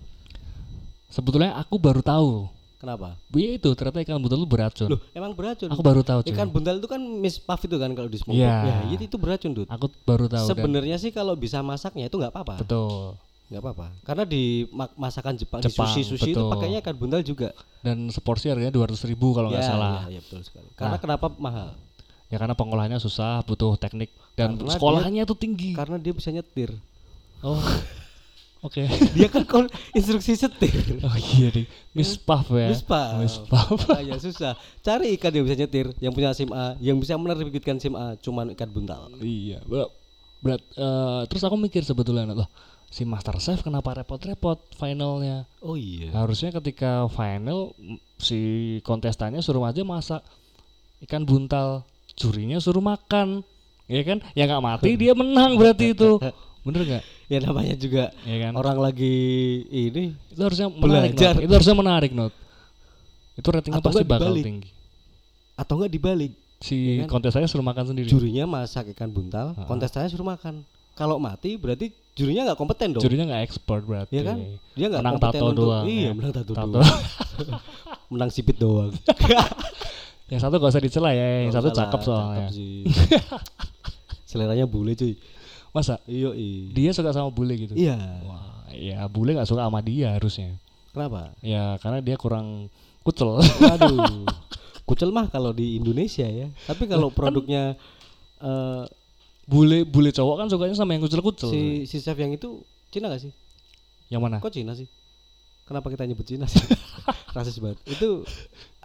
Sebetulnya 1.09 1.57
aku 1.57 1.81
baru 1.81 2.05
tahu. 2.05 2.45
Kenapa? 2.77 3.17
Iya 3.31 3.57
itu 3.57 3.69
ternyata 3.73 3.99
ikan 4.03 4.19
buntal 4.19 4.39
itu 4.39 4.47
beracun. 4.47 4.89
Loh, 4.89 5.01
emang 5.11 5.33
beracun. 5.33 5.69
Aku 5.69 5.81
baru 5.81 6.01
tahu. 6.01 6.21
cuy. 6.21 6.31
Ikan 6.31 6.47
buntal 6.47 6.77
itu 6.77 6.85
kan 6.87 7.01
mispuff 7.01 7.61
itu 7.61 7.73
kan 7.75 7.89
kalau 7.91 8.07
di 8.07 8.17
smoke. 8.17 8.37
Iya. 8.37 8.53
Ya, 8.63 8.77
itu, 8.91 9.03
itu 9.07 9.17
beracun, 9.17 9.51
Dut. 9.53 9.67
Aku 9.67 9.89
baru 10.05 10.27
tahu. 10.27 10.45
dan- 10.45 10.51
Sebenarnya 10.51 10.97
sih 10.97 11.09
kalau 11.09 11.33
bisa 11.35 11.61
masaknya 11.61 12.05
itu 12.05 12.15
nggak 12.15 12.31
apa-apa. 12.31 12.61
betul. 12.61 13.17
nggak 13.47 13.63
apa-apa 13.63 13.87
karena 14.03 14.25
di 14.27 14.67
masakan 14.97 15.39
Jepang, 15.39 15.63
Jepang, 15.63 15.87
di 15.87 16.03
sushi 16.03 16.19
sushi 16.19 16.35
itu 16.35 16.43
pakainya 16.45 16.83
ikan 16.83 16.93
buntal 16.93 17.23
juga 17.23 17.55
Dan 17.79 18.11
seporsi 18.11 18.51
harganya 18.51 18.75
200.000 18.75 19.07
ribu 19.07 19.31
kalau 19.31 19.49
nggak 19.49 19.63
Ya, 19.63 19.71
salah. 19.71 20.03
ya, 20.03 20.19
ya, 20.19 20.21
betul 20.21 20.43
sekali 20.43 20.67
karena 20.75 20.99
kenapa 20.99 21.31
mahal 21.33 21.79
Ya 22.27 22.37
karena 22.37 22.53
pengolahannya 22.53 22.99
susah, 22.99 23.47
butuh 23.47 23.75
teknik 23.77 24.11
dan 24.35 24.59
Karena 24.59 24.67
sekolahannya 24.69 25.23
tuh 25.25 25.39
tinggi. 25.39 25.73
karena 25.73 25.95
dia 25.95 26.11
bisa 26.11 26.29
nyetir 26.29 26.75
Oh. 27.39 27.63
Oke. 28.59 28.83
dia 29.13 29.29
kan 29.29 29.45
kon- 29.45 29.69
instruksi 29.93 30.33
setir 30.33 30.73
Oh 31.01 31.17
iya 31.35 31.49
deh. 31.51 31.67
Miss 31.93 32.17
Puff 32.17 32.49
ya. 32.51 32.69
Mispa 32.69 33.15
Miss 33.17 33.37
Puff. 33.39 33.85
makanya 33.87 34.17
susah 34.17 34.53
cari 34.81 35.15
ikan 35.15 35.31
yang 35.31 35.45
bisa 35.45 35.57
nyetir 35.57 35.87
yang 35.97 36.11
punya 36.11 36.33
SIM 36.33 36.51
A 36.51 36.75
yang 36.77 36.97
bisa 36.97 37.15
menerbitkan 37.15 37.77
SIM 37.77 37.93
A 37.93 38.17
cuman 38.17 38.51
ikan 38.53 38.67
buntal 38.67 39.13
Iya, 39.17 39.61
berat. 39.63 39.91
eh, 40.73 41.23
terus 41.27 41.43
aku 41.43 41.55
mikir 41.55 41.83
sebetulnya 41.83 42.27
loh, 42.29 42.47
si 42.87 43.03
Master 43.03 43.37
Chef 43.37 43.61
kenapa 43.61 43.93
repot-repot 43.95 44.63
finalnya? 44.73 45.45
oh 45.59 45.75
iya 45.75 46.11
Harusnya 46.13 46.53
ketika 46.53 47.07
final 47.09 47.75
si 48.17 48.39
kontestannya 48.81 49.41
suruh 49.41 49.63
aja 49.63 49.83
masak 49.83 50.23
ikan 51.03 51.23
buntal, 51.23 51.85
jurinya 52.15 52.57
suruh 52.57 52.81
makan, 52.81 53.45
ya 53.85 54.01
kan? 54.01 54.25
Ya 54.33 54.45
nggak 54.45 54.65
mati 54.65 54.91
dia 54.99 55.13
menang 55.13 55.55
berarti 55.55 55.93
itu, 55.93 56.17
bener 56.67 56.83
nggak? 56.83 57.03
ya 57.27 57.39
namanya 57.41 57.75
juga 57.75 58.05
Ya 58.23 58.37
kan? 58.41 58.53
orang 58.53 58.79
lagi 58.81 59.15
ini 59.65 60.19
Itu 60.27 60.41
harusnya 60.41 60.67
menarik, 60.69 61.15
Belajar. 61.15 61.33
Not. 61.33 61.43
itu 61.43 61.53
harusnya 61.53 61.77
menarik 61.77 62.11
not. 62.11 62.33
Itu 63.35 63.49
ratingnya 63.49 63.79
Atau 63.79 63.89
pasti 63.89 64.03
bakal 64.03 64.27
dibalik. 64.29 64.45
tinggi. 64.45 64.71
atau 65.55 65.73
enggak 65.75 65.93
dibalik 65.93 66.33
Si 66.59 66.75
Ya 66.75 67.05
kan? 67.05 67.09
kontestannya 67.13 67.47
suruh 67.47 67.63
makan 67.63 67.85
sendiri. 67.87 68.09
jurinya 68.09 68.45
masak 68.45 68.91
ikan 68.91 69.09
buntal 69.09 69.53
Ah. 69.53 69.65
kontestannya 69.65 70.09
suruh 70.09 70.27
makan 70.27 70.67
kalau 70.93 71.17
mati 71.17 71.55
berarti 71.55 71.89
jurinya 72.13 72.43
nggak 72.47 72.57
kompeten 72.57 72.89
dong 72.91 73.01
Jurinya 73.01 73.25
nggak 73.27 73.43
expert 73.43 73.83
berarti. 73.83 74.11
Iya 74.11 74.23
kan? 74.27 74.37
Dia 74.73 74.87
nggak 74.89 75.01
Menang 75.01 75.15
kompeten 75.15 75.37
tato 75.37 75.47
untuk 75.47 75.65
doang, 75.67 75.85
iya 75.87 76.01
ya. 76.03 76.13
menang 76.13 76.33
tato, 76.33 76.51
Tato. 76.51 76.71
doang 76.73 77.01
menang 78.11 78.31
sipit 78.31 78.57
doang 78.57 78.91
Yang 80.27 80.41
satu 80.43 80.55
gak 80.57 80.73
usah 80.73 80.83
dicela 80.83 81.11
ya, 81.11 81.27
yang 81.41 81.53
satu 81.53 81.69
Salah, 81.69 81.79
cakep 81.79 82.01
soalnya. 82.03 82.39
cakep 82.43 82.51
sih. 82.51 82.83
seleranya 84.27 84.65
bule 84.65 84.93
cuy 84.93 85.15
Masa? 85.77 86.01
Iya. 86.09 86.33
Dia 86.73 86.91
suka 86.97 87.13
sama 87.13 87.29
bule 87.29 87.53
gitu? 87.61 87.77
Iya. 87.77 88.01
Wah, 88.25 88.65
ya 88.73 89.05
bule 89.13 89.37
nggak 89.37 89.45
suka 89.45 89.69
sama 89.69 89.85
dia 89.85 90.17
harusnya. 90.17 90.57
Kenapa? 90.97 91.37
Ya 91.45 91.77
karena 91.85 92.01
dia 92.01 92.17
kurang 92.17 92.73
kucel. 93.05 93.37
Waduh. 93.45 94.25
Kucel 94.89 95.11
mah 95.11 95.27
kalau 95.27 95.51
di 95.51 95.83
Indonesia 95.83 96.25
ya. 96.25 96.47
Tapi 96.65 96.87
kalau 96.87 97.11
produknya 97.11 97.75
eh 98.41 98.85
bule 99.45 99.83
bule 99.83 100.15
cowok 100.15 100.41
kan 100.41 100.47
sukanya 100.47 100.79
sama 100.79 100.95
yang 100.95 101.03
kucel-kucel. 101.03 101.51
si 101.51 101.85
si 101.91 101.99
chef 101.99 102.15
yang 102.17 102.31
itu 102.31 102.63
Cina 102.95 103.11
gak 103.11 103.27
sih? 103.27 103.35
Yang 104.09 104.23
mana? 104.23 104.37
Kok 104.39 104.55
Cina 104.55 104.79
sih? 104.79 104.87
Kenapa 105.67 105.91
kita 105.91 106.07
nyebut 106.07 106.23
Cina 106.23 106.47
sih? 106.47 106.63
Rasis 107.37 107.59
banget. 107.59 107.83
Itu 107.85 108.23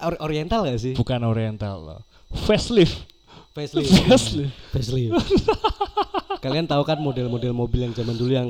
or- 0.02 0.20
oriental 0.26 0.66
gak 0.66 0.82
sih? 0.82 0.98
Bukan 0.98 1.22
oriental 1.22 1.78
loh. 1.80 2.02
Facelift. 2.50 2.98
Facelift. 3.54 3.94
Facelift. 4.10 4.54
Facelift. 4.74 5.14
Kalian 6.42 6.66
tahu 6.66 6.82
kan 6.82 6.98
model-model 6.98 7.54
mobil 7.54 7.80
yang 7.82 7.94
zaman 7.94 8.14
dulu 8.14 8.32
yang 8.32 8.50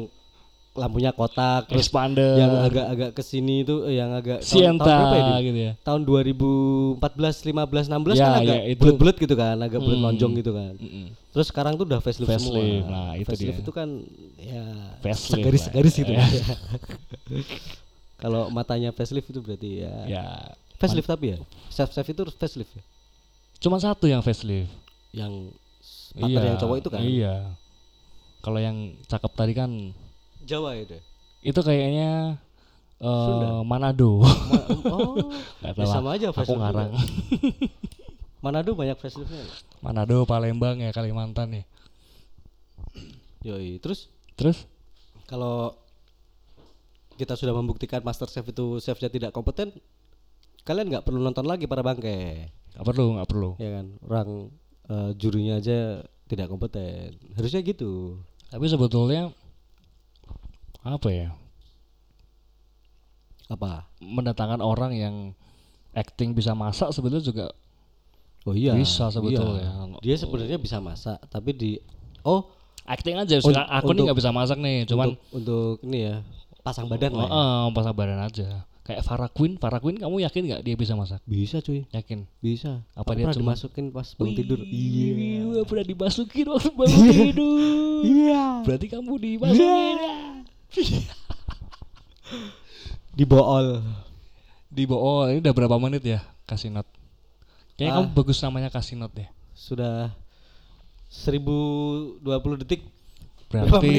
lampunya 0.71 1.11
kotak 1.11 1.67
terus 1.67 1.83
Expander. 1.83 2.39
yang 2.39 2.55
agak-agak 2.57 3.11
ke 3.11 3.19
sini 3.21 3.59
itu 3.61 3.83
eh, 3.83 3.99
yang 3.99 4.15
agak 4.15 4.39
tahun, 4.39 4.47
Sienta 4.47 4.79
tahun 4.81 4.95
berapa 5.03 5.15
ya? 5.19 5.35
Gitu 5.43 5.59
ya. 5.59 5.71
Tahun 5.77 6.01
2014, 6.01 6.95
15, 6.95 7.91
16 7.91 8.15
Ya, 8.15 8.23
kan 8.23 8.31
agak 8.39 8.55
ya, 8.57 8.75
bulat-bulat 8.75 9.15
gitu 9.17 9.35
kan, 9.35 9.55
agak 9.59 9.77
bulat 9.77 9.99
Hmm. 9.99 10.05
lonjong 10.07 10.31
gitu 10.33 10.51
kan. 10.51 10.71
Mm-mm. 10.73 11.05
Terus 11.29 11.45
sekarang 11.45 11.75
tuh 11.75 11.83
udah 11.83 11.99
facelift, 11.99 12.31
Facelift, 12.31 12.55
semua. 12.79 12.87
nah, 12.89 13.11
itu 13.13 13.27
facelift 13.27 13.51
dia. 13.53 13.63
itu 13.63 13.71
kan 13.73 13.89
ya 14.37 14.63
Facelift 15.01 15.27
segaris-segaris 15.29 15.91
lah. 15.91 15.99
gitu 15.99 16.11
Ya. 16.13 16.23
ya. 16.23 16.45
Kalau 18.21 18.47
matanya 18.47 18.89
facelift 18.91 19.27
itu 19.27 19.39
berarti 19.39 19.69
ya, 19.81 19.93
Ya. 20.05 20.23
facelift 20.77 21.09
tapi 21.09 21.33
ya. 21.33 21.37
Chef-chef 21.67 22.05
itu 22.05 22.21
facelift 22.31 22.71
ya. 22.71 22.83
Cuma 23.59 23.75
satu 23.75 24.05
yang 24.05 24.21
facelift. 24.21 24.71
Yang 25.11 25.51
partner 26.13 26.43
yang 26.45 26.57
cowok 26.57 26.75
itu 26.77 26.87
kan. 26.87 27.01
Iya. 27.01 27.35
Kalau 28.41 28.57
yang 28.57 28.97
cakep 29.05 29.31
tadi 29.37 29.53
kan 29.53 29.71
Jawa 30.41 30.73
ya 30.73 30.83
deh. 30.89 31.01
itu 31.41 31.61
kayaknya 31.61 32.41
eh, 32.97 33.05
Sunda? 33.25 33.61
Manado. 33.61 34.25
Ma- 34.25 34.67
oh, 34.93 35.29
ya 35.61 35.71
tahu 35.77 35.89
sama 35.89 36.17
aja 36.17 36.33
Aku 36.33 36.57
ngarang. 36.57 36.93
Manado 38.45 38.73
banyak 38.73 38.97
nggak? 38.97 39.49
Manado, 39.85 40.25
Palembang 40.25 40.81
ya 40.81 40.89
Kalimantan 40.89 41.61
ya. 41.61 41.63
Yoi. 43.45 43.77
Terus 43.77 44.09
Terus 44.33 44.65
kalau 45.29 45.77
kita 47.13 47.37
sudah 47.37 47.53
membuktikan 47.53 48.01
master 48.01 48.25
chef 48.25 48.49
itu 48.49 48.81
chefnya 48.81 49.13
tidak 49.13 49.29
kompeten, 49.29 49.69
kalian 50.65 50.89
nggak 50.89 51.05
perlu 51.05 51.21
nonton 51.21 51.45
lagi 51.45 51.69
para 51.69 51.85
bangke, 51.85 52.49
nggak 52.73 52.85
perlu, 52.85 53.05
nggak 53.17 53.29
perlu. 53.29 53.49
ya 53.61 53.69
kan? 53.77 53.85
Orang 54.01 54.29
eh, 54.89 55.11
jurinya 55.21 55.61
aja 55.61 56.01
tidak 56.25 56.49
kompeten, 56.49 57.13
harusnya 57.37 57.61
gitu. 57.61 58.17
Tapi 58.51 58.65
sebetulnya 58.67 59.31
apa 60.83 61.09
ya? 61.09 61.31
Apa? 63.47 63.87
Mendatangkan 64.03 64.59
orang 64.59 64.91
yang 64.91 65.15
acting 65.95 66.35
bisa 66.35 66.51
masak 66.55 66.91
sebetulnya 66.91 67.23
juga 67.23 67.47
Oh 68.41 68.57
iya. 68.57 68.73
Bisa 68.73 69.13
sebetulnya. 69.13 69.69
iya. 69.69 70.01
Dia 70.01 70.15
sebenarnya 70.17 70.57
bisa 70.57 70.81
masak, 70.81 71.21
tapi 71.29 71.53
di 71.53 71.71
oh 72.25 72.49
acting 72.89 73.13
aja. 73.21 73.37
Suka- 73.37 73.69
aku 73.69 73.93
nih 73.93 74.01
untuk- 74.01 74.05
nggak 74.09 74.17
bisa 74.17 74.31
masak 74.33 74.57
nih, 74.57 74.77
cuman 74.89 75.13
untuk, 75.13 75.21
untuk 75.29 75.73
ini 75.85 76.09
ya 76.09 76.15
pasang 76.65 76.89
badan 76.89 77.13
lah. 77.13 77.29
ya. 77.29 77.69
pasang 77.69 77.93
badan 77.93 78.19
aja. 78.25 78.65
Kayak 78.91 79.07
Farah 79.07 79.31
Queen, 79.31 79.55
Farah 79.55 79.79
Queen 79.79 79.95
kamu 79.95 80.19
yakin 80.27 80.41
nggak 80.51 80.61
dia 80.67 80.75
bisa 80.75 80.99
masak? 80.99 81.23
Bisa 81.23 81.63
cuy, 81.63 81.87
Yakin? 81.95 82.27
bisa. 82.43 82.83
Apa 82.91 83.15
dia 83.15 83.31
pernah 83.31 83.39
cuma- 83.39 83.55
dimasukin 83.55 83.87
pas 83.87 84.11
bangun 84.19 84.35
tidur? 84.35 84.59
Iya. 84.67 85.09
Iya, 85.15 85.61
pernah 85.63 85.85
dimasukin 85.87 86.45
waktu 86.51 86.69
bangun 86.83 87.07
tidur. 87.07 88.03
Iya. 88.03 88.43
Berarti 88.67 88.87
kamu 88.91 89.11
dimasukin. 89.15 89.95
Dibool. 93.15 93.67
Di 94.67 94.83
oh 94.91 95.23
ini 95.31 95.39
udah 95.39 95.55
berapa 95.55 95.75
menit 95.79 96.03
ya? 96.03 96.19
Kasih 96.43 96.67
not. 96.67 96.87
Kayaknya 97.79 97.91
Ah. 97.95 97.97
kamu 98.03 98.07
bagus 98.11 98.43
namanya 98.43 98.67
kasih 98.67 98.99
not 98.99 99.15
ya. 99.15 99.31
Sudah 99.55 100.11
1020 101.07 102.59
detik. 102.59 102.83
Berarti 103.47 103.91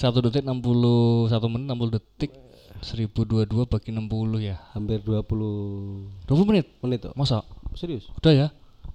satu 0.00 0.24
detik 0.24 0.48
61 0.48 1.28
menit 1.52 1.66
60 1.76 1.92
detik 2.00 2.32
1022 2.80 3.46
bagi 3.68 3.90
60 3.92 4.40
ya. 4.40 4.56
Hampir 4.72 5.00
20 5.04 6.26
20 6.26 6.48
menit. 6.48 6.66
menit 6.80 6.98
tuh. 7.08 7.12
Masa? 7.14 7.44
Serius? 7.76 8.08
Udah 8.16 8.32
ya? 8.32 8.48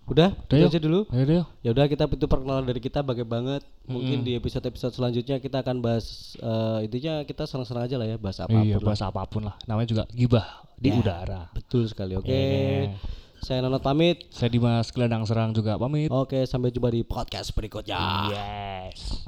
Udah? 0.06 0.38
Udah 0.38 0.58
yuk. 0.62 0.70
aja 0.70 0.78
dulu. 0.78 1.00
Ayo. 1.10 1.50
Ya 1.66 1.70
udah 1.74 1.90
kita 1.90 2.06
itu 2.06 2.26
perkenalan 2.30 2.66
dari 2.66 2.78
kita 2.78 3.02
bagai 3.02 3.26
banget. 3.26 3.66
Mungkin 3.90 4.22
di 4.22 4.38
episode-episode 4.38 4.94
selanjutnya 4.94 5.42
kita 5.42 5.66
akan 5.66 5.82
bahas 5.82 6.38
eh, 6.38 6.86
intinya 6.86 7.26
kita 7.26 7.50
senang-senang 7.50 7.90
aja 7.90 7.98
lah 7.98 8.06
ya 8.14 8.18
bahas 8.22 8.38
apa 8.38 8.54
pun. 8.54 8.62
Iya, 8.62 8.78
lah. 8.78 8.86
bahas 8.86 9.02
apa 9.02 9.22
pun 9.26 9.42
lah. 9.50 9.56
Namanya 9.66 9.88
juga 9.90 10.04
gibah 10.14 10.46
di 10.78 10.94
Ya. 10.94 10.98
udara. 11.02 11.42
Betul 11.58 11.90
sekali. 11.90 12.14
Oke. 12.14 12.30
Iya. 12.30 12.94
Saya 13.42 13.62
Nonot 13.66 13.82
pamit. 13.82 14.26
Saya 14.30 14.50
Dimas 14.50 14.90
Gelandang 14.90 15.26
Serang 15.26 15.54
juga 15.54 15.78
pamit. 15.78 16.10
Oke, 16.10 16.46
sampai 16.50 16.70
jumpa 16.70 16.90
di 16.90 17.02
podcast 17.06 17.54
berikutnya. 17.54 18.30
Yes. 18.30 19.26